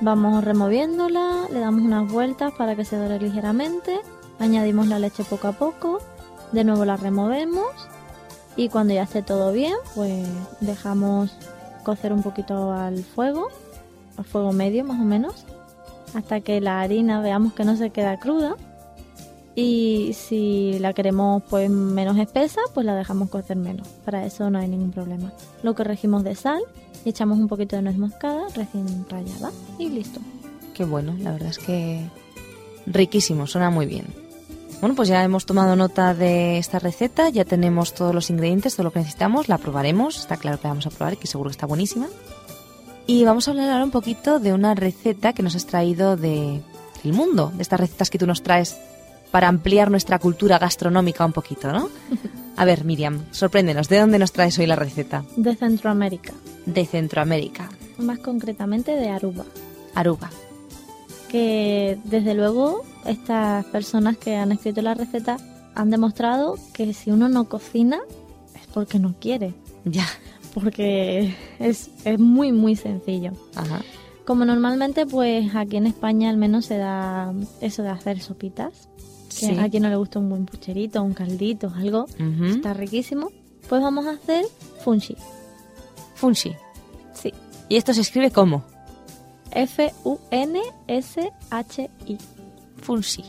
vamos 0.00 0.42
removiéndola, 0.42 1.46
le 1.52 1.60
damos 1.60 1.82
unas 1.82 2.10
vueltas 2.10 2.52
para 2.56 2.74
que 2.74 2.84
se 2.84 2.96
dore 2.96 3.20
ligeramente, 3.20 4.00
añadimos 4.38 4.86
la 4.88 4.98
leche 4.98 5.24
poco 5.24 5.48
a 5.48 5.52
poco, 5.52 6.00
de 6.52 6.64
nuevo 6.64 6.84
la 6.84 6.96
removemos 6.96 7.66
y 8.56 8.68
cuando 8.68 8.94
ya 8.94 9.02
esté 9.02 9.22
todo 9.22 9.52
bien, 9.52 9.74
pues 9.94 10.26
dejamos 10.60 11.30
cocer 11.84 12.12
un 12.12 12.22
poquito 12.22 12.72
al 12.72 13.04
fuego, 13.04 13.48
al 14.16 14.24
fuego 14.24 14.52
medio 14.52 14.84
más 14.84 15.00
o 15.00 15.04
menos, 15.04 15.44
hasta 16.14 16.40
que 16.40 16.60
la 16.60 16.80
harina 16.80 17.20
veamos 17.20 17.52
que 17.52 17.64
no 17.64 17.76
se 17.76 17.90
queda 17.90 18.18
cruda. 18.18 18.56
Y 19.54 20.12
si 20.12 20.78
la 20.80 20.92
queremos 20.92 21.42
pues 21.48 21.70
menos 21.70 22.18
espesa, 22.18 22.60
pues 22.74 22.84
la 22.84 22.94
dejamos 22.94 23.30
cocer 23.30 23.56
menos. 23.56 23.88
Para 24.04 24.26
eso 24.26 24.50
no 24.50 24.58
hay 24.58 24.68
ningún 24.68 24.90
problema. 24.90 25.32
Lo 25.62 25.74
corregimos 25.74 26.24
de 26.24 26.34
sal 26.34 26.60
y 27.04 27.10
echamos 27.10 27.38
un 27.38 27.48
poquito 27.48 27.76
de 27.76 27.82
nuez 27.82 27.96
moscada 27.96 28.48
recién 28.54 29.06
rallada 29.08 29.50
y 29.78 29.88
listo. 29.88 30.20
Qué 30.74 30.84
bueno, 30.84 31.14
la 31.18 31.32
verdad 31.32 31.48
es 31.48 31.58
que 31.58 32.06
riquísimo, 32.86 33.46
suena 33.46 33.70
muy 33.70 33.86
bien. 33.86 34.25
Bueno, 34.80 34.94
pues 34.94 35.08
ya 35.08 35.24
hemos 35.24 35.46
tomado 35.46 35.74
nota 35.74 36.12
de 36.12 36.58
esta 36.58 36.78
receta, 36.78 37.30
ya 37.30 37.44
tenemos 37.44 37.94
todos 37.94 38.14
los 38.14 38.28
ingredientes, 38.28 38.76
todo 38.76 38.84
lo 38.84 38.92
que 38.92 38.98
necesitamos, 38.98 39.48
la 39.48 39.58
probaremos, 39.58 40.18
está 40.18 40.36
claro 40.36 40.58
que 40.58 40.64
la 40.64 40.70
vamos 40.70 40.86
a 40.86 40.90
probar, 40.90 41.16
que 41.16 41.26
seguro 41.26 41.48
que 41.48 41.52
está 41.52 41.66
buenísima. 41.66 42.06
Y 43.06 43.24
vamos 43.24 43.48
a 43.48 43.52
hablar 43.52 43.70
ahora 43.70 43.84
un 43.84 43.90
poquito 43.90 44.38
de 44.38 44.52
una 44.52 44.74
receta 44.74 45.32
que 45.32 45.42
nos 45.42 45.54
has 45.54 45.66
traído 45.66 46.16
de, 46.16 46.60
del 47.02 47.12
mundo, 47.14 47.52
de 47.54 47.62
estas 47.62 47.80
recetas 47.80 48.10
que 48.10 48.18
tú 48.18 48.26
nos 48.26 48.42
traes 48.42 48.76
para 49.30 49.48
ampliar 49.48 49.90
nuestra 49.90 50.18
cultura 50.18 50.58
gastronómica 50.58 51.24
un 51.24 51.32
poquito, 51.32 51.72
¿no? 51.72 51.88
A 52.56 52.64
ver, 52.64 52.84
Miriam, 52.84 53.24
sorpréndenos, 53.32 53.88
¿de 53.88 53.98
dónde 53.98 54.18
nos 54.18 54.32
traes 54.32 54.58
hoy 54.58 54.66
la 54.66 54.76
receta? 54.76 55.24
De 55.36 55.54
Centroamérica, 55.56 56.32
De 56.64 56.86
Centroamérica, 56.86 57.68
más 57.98 58.18
concretamente 58.18 58.92
de 58.92 59.10
Aruba. 59.10 59.44
Aruba. 59.94 60.30
Que 61.36 61.98
desde 62.04 62.32
luego 62.32 62.82
estas 63.04 63.66
personas 63.66 64.16
que 64.16 64.36
han 64.36 64.52
escrito 64.52 64.80
la 64.80 64.94
receta 64.94 65.36
han 65.74 65.90
demostrado 65.90 66.56
que 66.72 66.94
si 66.94 67.10
uno 67.10 67.28
no 67.28 67.46
cocina 67.46 67.98
es 68.54 68.66
porque 68.72 68.98
no 68.98 69.14
quiere. 69.20 69.52
Ya. 69.84 70.06
Porque 70.54 71.34
es, 71.58 71.90
es 72.06 72.18
muy 72.18 72.52
muy 72.52 72.74
sencillo. 72.74 73.32
Ajá. 73.54 73.82
Como 74.24 74.46
normalmente, 74.46 75.04
pues 75.04 75.54
aquí 75.54 75.76
en 75.76 75.86
España 75.86 76.30
al 76.30 76.38
menos 76.38 76.64
se 76.64 76.78
da 76.78 77.34
eso 77.60 77.82
de 77.82 77.90
hacer 77.90 78.20
sopitas. 78.20 78.88
Que 79.28 79.36
Sí. 79.48 79.58
a 79.58 79.68
quien 79.68 79.82
no 79.82 79.90
le 79.90 79.96
gusta 79.96 80.18
un 80.18 80.30
buen 80.30 80.46
pucherito, 80.46 81.02
un 81.02 81.12
caldito, 81.12 81.70
algo. 81.76 82.06
Está 82.46 82.72
riquísimo. 82.72 83.30
Pues 83.68 83.82
vamos 83.82 84.06
a 84.06 84.12
hacer 84.12 84.46
funshi. 84.82 85.14
Funshi. 86.14 86.54
Sí. 87.12 87.34
¿Y 87.68 87.76
esto 87.76 87.92
se 87.92 88.00
escribe 88.00 88.30
cómo? 88.30 88.64
F-U-N-S-H-I. 90.86 92.18
Funshi. 92.82 93.24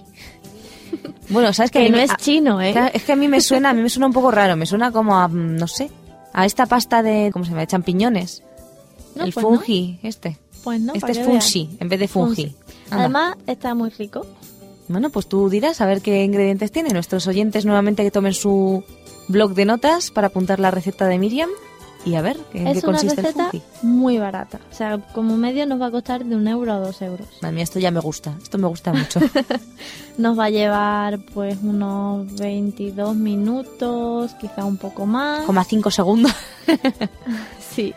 Bueno, 1.30 1.52
¿sabes 1.54 1.72
Que 1.72 1.80
a 1.80 1.82
mí 1.84 1.90
no 1.90 1.98
me- 1.98 2.04
es 2.04 2.16
chino, 2.18 2.62
¿eh? 2.62 2.74
es 2.94 3.04
que 3.04 3.12
a 3.14 3.16
mí 3.16 3.28
me 3.28 3.42
suena, 3.42 3.72
a 3.72 3.74
mí 3.74 3.82
me 3.82 3.90
suena 3.90 4.08
un 4.08 4.14
poco 4.14 4.32
raro, 4.32 4.56
me 4.56 4.66
suena 4.66 4.92
como 4.92 5.18
a, 5.18 5.28
no 5.28 5.68
sé, 5.68 5.90
a 6.34 6.46
esta 6.46 6.66
pasta 6.66 7.04
de, 7.04 7.30
¿cómo 7.34 7.44
se 7.46 7.50
llama? 7.52 7.62
De 7.62 7.68
champiñones. 7.68 8.44
No, 9.16 9.26
el 9.26 9.34
pues 9.34 9.44
no. 9.44 9.50
fungi, 9.58 10.00
este. 10.04 10.38
Pues 10.64 10.80
no, 10.80 10.94
este 10.94 11.12
es 11.12 11.26
veas. 11.28 11.56
en 11.56 11.90
vez 11.90 12.00
de 12.00 12.08
fungi. 12.08 12.56
Anda. 12.90 13.04
Además, 13.04 13.36
está 13.48 13.74
muy 13.76 13.90
rico. 13.90 14.26
Bueno, 14.88 15.10
pues 15.10 15.28
tú 15.28 15.50
dirás 15.50 15.82
a 15.82 15.86
ver 15.86 16.02
qué 16.02 16.24
ingredientes 16.24 16.72
tiene. 16.72 16.90
Nuestros 16.92 17.28
oyentes 17.28 17.66
nuevamente 17.66 18.04
que 18.04 18.12
tomen 18.12 18.34
su 18.34 18.84
blog 19.28 19.54
de 19.54 19.66
notas 19.66 20.12
para 20.12 20.28
apuntar 20.28 20.60
la 20.60 20.72
receta 20.72 21.08
de 21.08 21.18
Miriam 21.20 21.50
y 22.06 22.16
a 22.16 22.22
ver 22.22 22.38
en 22.54 22.68
es 22.68 22.82
qué 22.82 22.88
una 22.88 22.98
consiste 23.00 23.22
el 23.22 23.26
receta 23.28 23.50
fungi. 23.50 23.64
muy 23.82 24.18
barata. 24.18 24.60
O 24.72 24.74
sea, 24.74 24.98
como 25.14 25.36
medio 25.38 25.66
nos 25.66 25.82
va 25.82 25.88
a 25.88 25.92
costar 25.92 26.24
de 26.24 26.36
un 26.36 26.48
euro 26.48 26.72
a 26.74 26.78
dos 26.80 27.02
euros. 27.02 27.28
A 27.42 27.52
mí 27.52 27.62
esto 27.62 27.80
ya 27.80 27.92
me 27.92 28.00
gusta, 28.00 28.34
esto 28.42 28.58
me 28.58 28.68
gusta 28.68 28.94
mucho. 28.94 29.20
Nos 30.18 30.38
va 30.40 30.46
a 30.46 30.50
llevar 30.50 31.20
pues 31.34 31.58
unos 31.62 32.34
22 32.36 33.16
minutos, 33.16 34.32
quizá 34.40 34.66
un 34.66 34.78
poco 34.78 35.06
más. 35.06 35.44
Como 35.46 35.60
a 35.60 35.64
cinco 35.64 35.92
segundos. 35.92 36.32
Sí. 37.60 37.94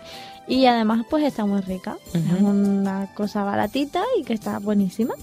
Y 0.46 0.66
además 0.66 1.06
pues 1.08 1.24
está 1.24 1.46
muy 1.46 1.60
rica. 1.62 1.96
Es 2.12 2.42
una 2.42 3.08
cosa 3.14 3.44
baratita 3.44 4.02
y 4.18 4.24
que 4.24 4.34
está 4.34 4.58
buenísima. 4.58 5.14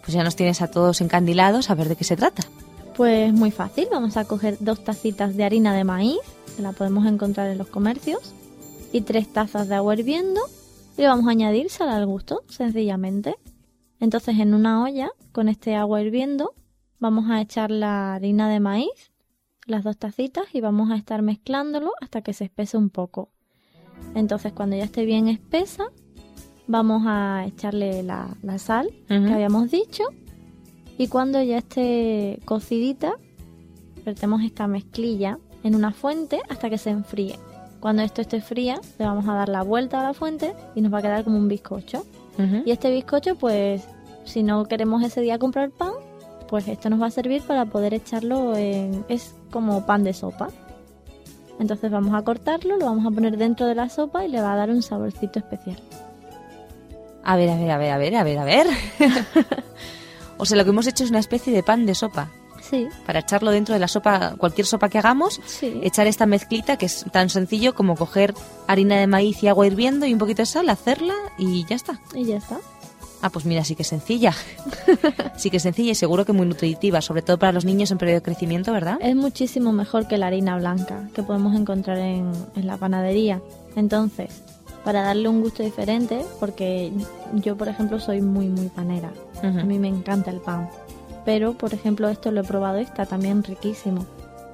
Pues 0.00 0.14
ya 0.14 0.24
nos 0.24 0.34
tienes 0.36 0.62
a 0.62 0.68
todos 0.68 1.00
encandilados 1.00 1.70
a 1.70 1.74
ver 1.74 1.88
de 1.88 1.96
qué 1.96 2.04
se 2.04 2.16
trata. 2.16 2.42
Pues 2.96 3.32
muy 3.32 3.50
fácil, 3.50 3.88
vamos 3.90 4.16
a 4.16 4.24
coger 4.24 4.56
dos 4.58 4.82
tacitas 4.82 5.36
de 5.36 5.44
harina 5.44 5.74
de 5.74 5.84
maíz, 5.84 6.18
la 6.60 6.72
podemos 6.72 7.06
encontrar 7.06 7.48
en 7.48 7.58
los 7.58 7.68
comercios, 7.68 8.34
y 8.92 9.02
tres 9.02 9.32
tazas 9.32 9.68
de 9.68 9.76
agua 9.76 9.94
hirviendo, 9.94 10.40
y 10.96 11.02
vamos 11.02 11.26
a 11.26 11.30
añadir 11.30 11.70
sal 11.70 11.88
al 11.88 12.06
gusto, 12.06 12.42
sencillamente. 12.48 13.36
Entonces 14.00 14.38
en 14.38 14.54
una 14.54 14.82
olla, 14.82 15.10
con 15.32 15.48
este 15.48 15.76
agua 15.76 16.02
hirviendo, 16.02 16.54
vamos 16.98 17.30
a 17.30 17.40
echar 17.40 17.70
la 17.70 18.14
harina 18.14 18.48
de 18.48 18.60
maíz, 18.60 19.12
las 19.66 19.84
dos 19.84 19.96
tacitas, 19.96 20.46
y 20.52 20.60
vamos 20.60 20.90
a 20.90 20.96
estar 20.96 21.22
mezclándolo 21.22 21.92
hasta 22.00 22.22
que 22.22 22.32
se 22.32 22.44
espese 22.44 22.76
un 22.76 22.90
poco. 22.90 23.30
Entonces 24.14 24.52
cuando 24.52 24.76
ya 24.76 24.84
esté 24.84 25.04
bien 25.04 25.28
espesa, 25.28 25.84
vamos 26.66 27.02
a 27.06 27.44
echarle 27.46 28.02
la, 28.02 28.36
la 28.42 28.58
sal 28.58 28.90
que 29.08 29.14
habíamos 29.32 29.70
dicho. 29.70 30.04
Y 30.98 31.08
cuando 31.08 31.42
ya 31.42 31.58
esté 31.58 32.40
cocidita, 32.44 33.14
vertemos 34.04 34.42
esta 34.42 34.66
mezclilla 34.66 35.38
en 35.62 35.74
una 35.74 35.92
fuente 35.92 36.40
hasta 36.48 36.70
que 36.70 36.78
se 36.78 36.90
enfríe. 36.90 37.38
Cuando 37.80 38.02
esto 38.02 38.20
esté 38.20 38.40
fría, 38.40 38.80
le 38.98 39.06
vamos 39.06 39.26
a 39.28 39.34
dar 39.34 39.48
la 39.48 39.62
vuelta 39.62 40.00
a 40.00 40.04
la 40.04 40.14
fuente 40.14 40.54
y 40.74 40.80
nos 40.82 40.92
va 40.92 40.98
a 40.98 41.02
quedar 41.02 41.24
como 41.24 41.38
un 41.38 41.48
bizcocho. 41.48 42.04
Y 42.64 42.70
este 42.70 42.90
bizcocho, 42.90 43.34
pues, 43.34 43.82
si 44.24 44.42
no 44.42 44.64
queremos 44.64 45.02
ese 45.02 45.20
día 45.20 45.38
comprar 45.38 45.70
pan, 45.70 45.92
pues 46.48 46.68
esto 46.68 46.88
nos 46.88 47.00
va 47.00 47.06
a 47.06 47.10
servir 47.10 47.42
para 47.42 47.66
poder 47.66 47.92
echarlo 47.92 48.56
en... 48.56 49.04
es 49.08 49.34
como 49.50 49.84
pan 49.84 50.04
de 50.04 50.14
sopa. 50.14 50.48
Entonces 51.58 51.90
vamos 51.90 52.14
a 52.14 52.22
cortarlo, 52.22 52.78
lo 52.78 52.86
vamos 52.86 53.04
a 53.04 53.10
poner 53.10 53.36
dentro 53.36 53.66
de 53.66 53.74
la 53.74 53.90
sopa 53.90 54.24
y 54.24 54.28
le 54.28 54.40
va 54.40 54.54
a 54.54 54.56
dar 54.56 54.70
un 54.70 54.82
saborcito 54.82 55.38
especial. 55.38 55.76
A 57.22 57.36
ver, 57.36 57.50
a 57.50 57.56
ver, 57.56 57.70
a 57.70 57.78
ver, 57.78 57.92
a 57.92 57.98
ver, 57.98 58.16
a 58.16 58.24
ver, 58.24 58.38
a 58.38 58.44
ver. 58.44 58.66
o 60.38 60.46
sea, 60.46 60.56
lo 60.56 60.64
que 60.64 60.70
hemos 60.70 60.86
hecho 60.86 61.04
es 61.04 61.10
una 61.10 61.18
especie 61.18 61.52
de 61.52 61.62
pan 61.62 61.84
de 61.84 61.94
sopa. 61.94 62.30
Sí, 62.70 62.86
Para 63.04 63.18
echarlo 63.18 63.50
dentro 63.50 63.74
de 63.74 63.80
la 63.80 63.88
sopa, 63.88 64.34
cualquier 64.38 64.66
sopa 64.66 64.88
que 64.88 64.98
hagamos, 64.98 65.40
sí. 65.44 65.80
echar 65.82 66.06
esta 66.06 66.24
mezclita 66.24 66.76
que 66.76 66.86
es 66.86 67.04
tan 67.10 67.28
sencillo 67.28 67.74
como 67.74 67.96
coger 67.96 68.32
harina 68.68 68.96
de 68.96 69.08
maíz 69.08 69.42
y 69.42 69.48
agua 69.48 69.66
hirviendo 69.66 70.06
y 70.06 70.12
un 70.12 70.18
poquito 70.20 70.42
de 70.42 70.46
sal, 70.46 70.68
hacerla 70.68 71.14
y 71.36 71.64
ya 71.66 71.74
está. 71.76 72.00
Y 72.14 72.24
ya 72.24 72.36
está. 72.36 72.58
Ah, 73.22 73.28
pues 73.28 73.44
mira, 73.44 73.64
sí 73.64 73.74
que 73.74 73.82
es 73.82 73.88
sencilla. 73.88 74.32
sí 75.36 75.50
que 75.50 75.58
es 75.58 75.62
sencilla 75.62 75.90
y 75.92 75.94
seguro 75.94 76.24
que 76.24 76.32
muy 76.32 76.46
nutritiva, 76.46 77.00
sobre 77.02 77.22
todo 77.22 77.38
para 77.38 77.52
los 77.52 77.64
niños 77.64 77.90
en 77.90 77.98
periodo 77.98 78.20
de 78.20 78.22
crecimiento, 78.22 78.72
¿verdad? 78.72 78.98
Es 79.00 79.14
muchísimo 79.16 79.72
mejor 79.72 80.06
que 80.08 80.16
la 80.16 80.28
harina 80.28 80.56
blanca 80.56 81.08
que 81.14 81.22
podemos 81.22 81.54
encontrar 81.54 81.98
en, 81.98 82.30
en 82.54 82.66
la 82.66 82.76
panadería. 82.78 83.42
Entonces, 83.76 84.42
para 84.84 85.02
darle 85.02 85.28
un 85.28 85.42
gusto 85.42 85.62
diferente, 85.62 86.24
porque 86.38 86.90
yo, 87.34 87.56
por 87.56 87.68
ejemplo, 87.68 88.00
soy 88.00 88.20
muy, 88.22 88.48
muy 88.48 88.68
panera. 88.68 89.12
A 89.42 89.48
mí 89.64 89.78
me 89.78 89.88
encanta 89.88 90.30
el 90.30 90.38
pan. 90.40 90.68
Pero, 91.24 91.54
por 91.54 91.74
ejemplo, 91.74 92.08
esto 92.08 92.30
lo 92.30 92.40
he 92.40 92.44
probado 92.44 92.78
y 92.78 92.82
está 92.82 93.06
también 93.06 93.42
riquísimo. 93.42 94.06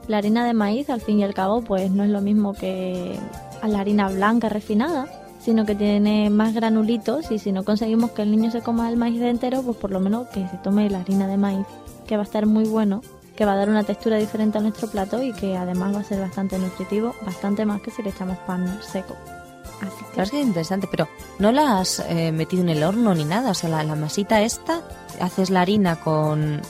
La 0.08 0.18
harina 0.18 0.46
de 0.46 0.54
maíz, 0.54 0.90
al 0.90 1.00
fin 1.00 1.18
y 1.18 1.24
al 1.24 1.34
cabo, 1.34 1.62
pues 1.62 1.90
no 1.90 2.04
es 2.04 2.10
lo 2.10 2.20
mismo 2.20 2.54
que 2.54 3.18
a 3.62 3.68
la 3.68 3.80
harina 3.80 4.08
blanca 4.08 4.48
refinada, 4.48 5.06
sino 5.40 5.64
que 5.64 5.74
tiene 5.74 6.30
más 6.30 6.54
granulitos 6.54 7.30
y 7.30 7.38
si 7.38 7.52
no 7.52 7.64
conseguimos 7.64 8.12
que 8.12 8.22
el 8.22 8.30
niño 8.30 8.50
se 8.50 8.62
coma 8.62 8.88
el 8.88 8.96
maíz 8.96 9.20
entero, 9.20 9.62
pues 9.62 9.76
por 9.76 9.90
lo 9.90 10.00
menos 10.00 10.28
que 10.28 10.46
se 10.48 10.56
tome 10.58 10.90
la 10.90 11.00
harina 11.00 11.26
de 11.26 11.36
maíz, 11.36 11.66
que 12.06 12.16
va 12.16 12.22
a 12.22 12.24
estar 12.24 12.46
muy 12.46 12.64
bueno 12.64 13.02
que 13.36 13.44
va 13.44 13.52
a 13.52 13.56
dar 13.56 13.68
una 13.68 13.84
textura 13.84 14.16
diferente 14.16 14.58
a 14.58 14.62
nuestro 14.62 14.88
plato 14.88 15.22
y 15.22 15.32
que 15.32 15.56
además 15.56 15.94
va 15.94 16.00
a 16.00 16.04
ser 16.04 16.20
bastante 16.20 16.58
nutritivo, 16.58 17.14
bastante 17.24 17.64
más 17.66 17.82
que 17.82 17.90
si 17.90 18.02
le 18.02 18.10
echamos 18.10 18.38
pan 18.38 18.80
seco. 18.82 19.14
Así 19.80 20.04
que 20.04 20.12
Claro, 20.12 20.22
es 20.24 20.30
que 20.30 20.40
es 20.40 20.46
interesante, 20.46 20.88
pero 20.90 21.08
no 21.38 21.52
la 21.52 21.80
has 21.80 22.02
eh, 22.08 22.32
metido 22.32 22.62
en 22.62 22.70
el 22.70 22.82
horno 22.82 23.14
ni 23.14 23.24
nada. 23.24 23.50
O 23.50 23.54
sea, 23.54 23.68
la, 23.68 23.84
la 23.84 23.94
masita 23.94 24.42
esta, 24.42 24.82
haces 25.20 25.50
la 25.50 25.60
harina 25.60 25.96
con, 25.96 26.62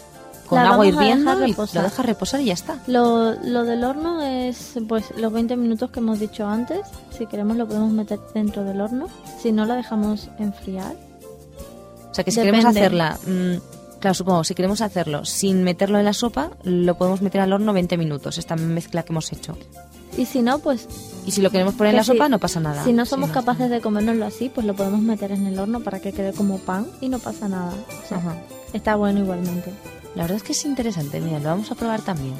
con 0.46 0.62
La 0.62 0.70
agua 0.70 0.86
hirviendo 0.86 1.46
y 1.46 1.52
lo 1.54 1.82
dejas 1.82 2.06
reposar 2.06 2.40
y 2.40 2.46
ya 2.46 2.54
está. 2.54 2.78
Lo, 2.86 3.32
lo 3.34 3.64
del 3.64 3.84
horno 3.84 4.22
es 4.22 4.74
pues 4.88 5.12
los 5.16 5.32
20 5.32 5.56
minutos 5.56 5.90
que 5.90 6.00
hemos 6.00 6.18
dicho 6.18 6.46
antes. 6.46 6.80
Si 7.10 7.26
queremos 7.26 7.56
lo 7.56 7.66
podemos 7.66 7.92
meter 7.92 8.18
dentro 8.34 8.64
del 8.64 8.80
horno. 8.80 9.08
Si 9.40 9.52
no, 9.52 9.64
la 9.66 9.76
dejamos 9.76 10.28
enfriar. 10.38 10.96
O 12.10 12.14
sea, 12.14 12.24
que 12.24 12.30
si 12.30 12.40
queremos 12.40 12.64
hacerla, 12.64 13.18
mm, 13.26 14.00
claro, 14.00 14.14
supongo, 14.14 14.44
si 14.44 14.54
queremos 14.54 14.80
hacerlo 14.80 15.24
sin 15.24 15.62
meterlo 15.62 15.98
en 15.98 16.04
la 16.04 16.12
sopa, 16.12 16.50
lo 16.62 16.96
podemos 16.96 17.20
meter 17.20 17.42
al 17.42 17.52
horno 17.52 17.72
20 17.72 17.98
minutos, 17.98 18.38
esta 18.38 18.56
mezcla 18.56 19.02
que 19.02 19.12
hemos 19.12 19.32
hecho. 19.32 19.56
Y 20.16 20.24
si 20.26 20.40
no, 20.42 20.58
pues 20.60 20.88
Y 21.26 21.30
si 21.32 21.42
lo 21.42 21.50
queremos 21.50 21.74
poner 21.74 21.90
en 21.90 21.96
la 21.96 22.04
si- 22.04 22.12
sopa, 22.12 22.28
no 22.28 22.38
pasa 22.38 22.60
nada. 22.60 22.82
si 22.84 22.92
no 22.92 23.04
somos 23.04 23.30
capaces 23.30 23.68
de 23.70 23.80
comérnoslo 23.80 24.24
así, 24.26 24.48
pues 24.48 24.66
lo 24.66 24.74
podemos 24.74 25.00
meter 25.00 25.32
en 25.32 25.46
el 25.46 25.58
horno 25.58 25.80
para 25.80 26.00
que 26.00 26.12
quede 26.12 26.32
como 26.32 26.58
pan 26.58 26.86
y 27.00 27.08
no 27.08 27.18
pasa 27.18 27.48
nada. 27.48 27.72
O 28.04 28.08
sea, 28.08 28.18
Ajá. 28.18 28.36
está 28.72 28.96
bueno 28.96 29.20
igualmente. 29.20 29.72
La 30.14 30.22
verdad 30.22 30.38
es 30.38 30.42
que 30.42 30.52
es 30.52 30.64
interesante, 30.64 31.20
mira, 31.20 31.38
lo 31.38 31.48
vamos 31.50 31.70
a 31.70 31.74
probar 31.74 32.00
también. 32.00 32.34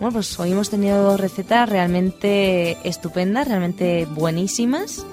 Bueno, 0.00 0.12
pues 0.14 0.36
hoy 0.40 0.50
hemos 0.50 0.70
tenido 0.70 1.00
dos 1.04 1.20
recetas 1.20 1.68
realmente 1.68 2.76
estupendas, 2.88 3.46
realmente 3.46 4.06
buenísimas. 4.06 5.06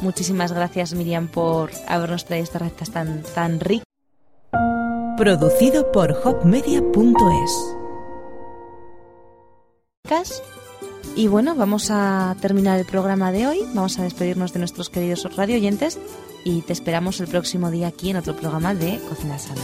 Muchísimas 0.00 0.52
gracias 0.52 0.92
Miriam 0.92 1.28
por 1.28 1.70
habernos 1.88 2.26
traído 2.26 2.44
estas 2.44 2.60
recetas 2.60 2.90
tan, 2.90 3.22
tan 3.34 3.60
ricas. 3.60 3.86
Producido 5.16 5.90
por 5.90 6.12
hopmedia.es. 6.22 7.50
Y 11.14 11.28
bueno, 11.28 11.54
vamos 11.54 11.90
a 11.90 12.36
terminar 12.40 12.78
el 12.78 12.86
programa 12.86 13.32
de 13.32 13.46
hoy. 13.46 13.60
Vamos 13.74 13.98
a 13.98 14.02
despedirnos 14.02 14.52
de 14.52 14.58
nuestros 14.58 14.90
queridos 14.90 15.24
radio 15.36 15.56
oyentes 15.56 15.98
y 16.44 16.62
te 16.62 16.72
esperamos 16.72 17.20
el 17.20 17.28
próximo 17.28 17.70
día 17.70 17.88
aquí 17.88 18.10
en 18.10 18.16
otro 18.16 18.36
programa 18.36 18.74
de 18.74 19.00
Cocina 19.08 19.38
Sana. 19.38 19.62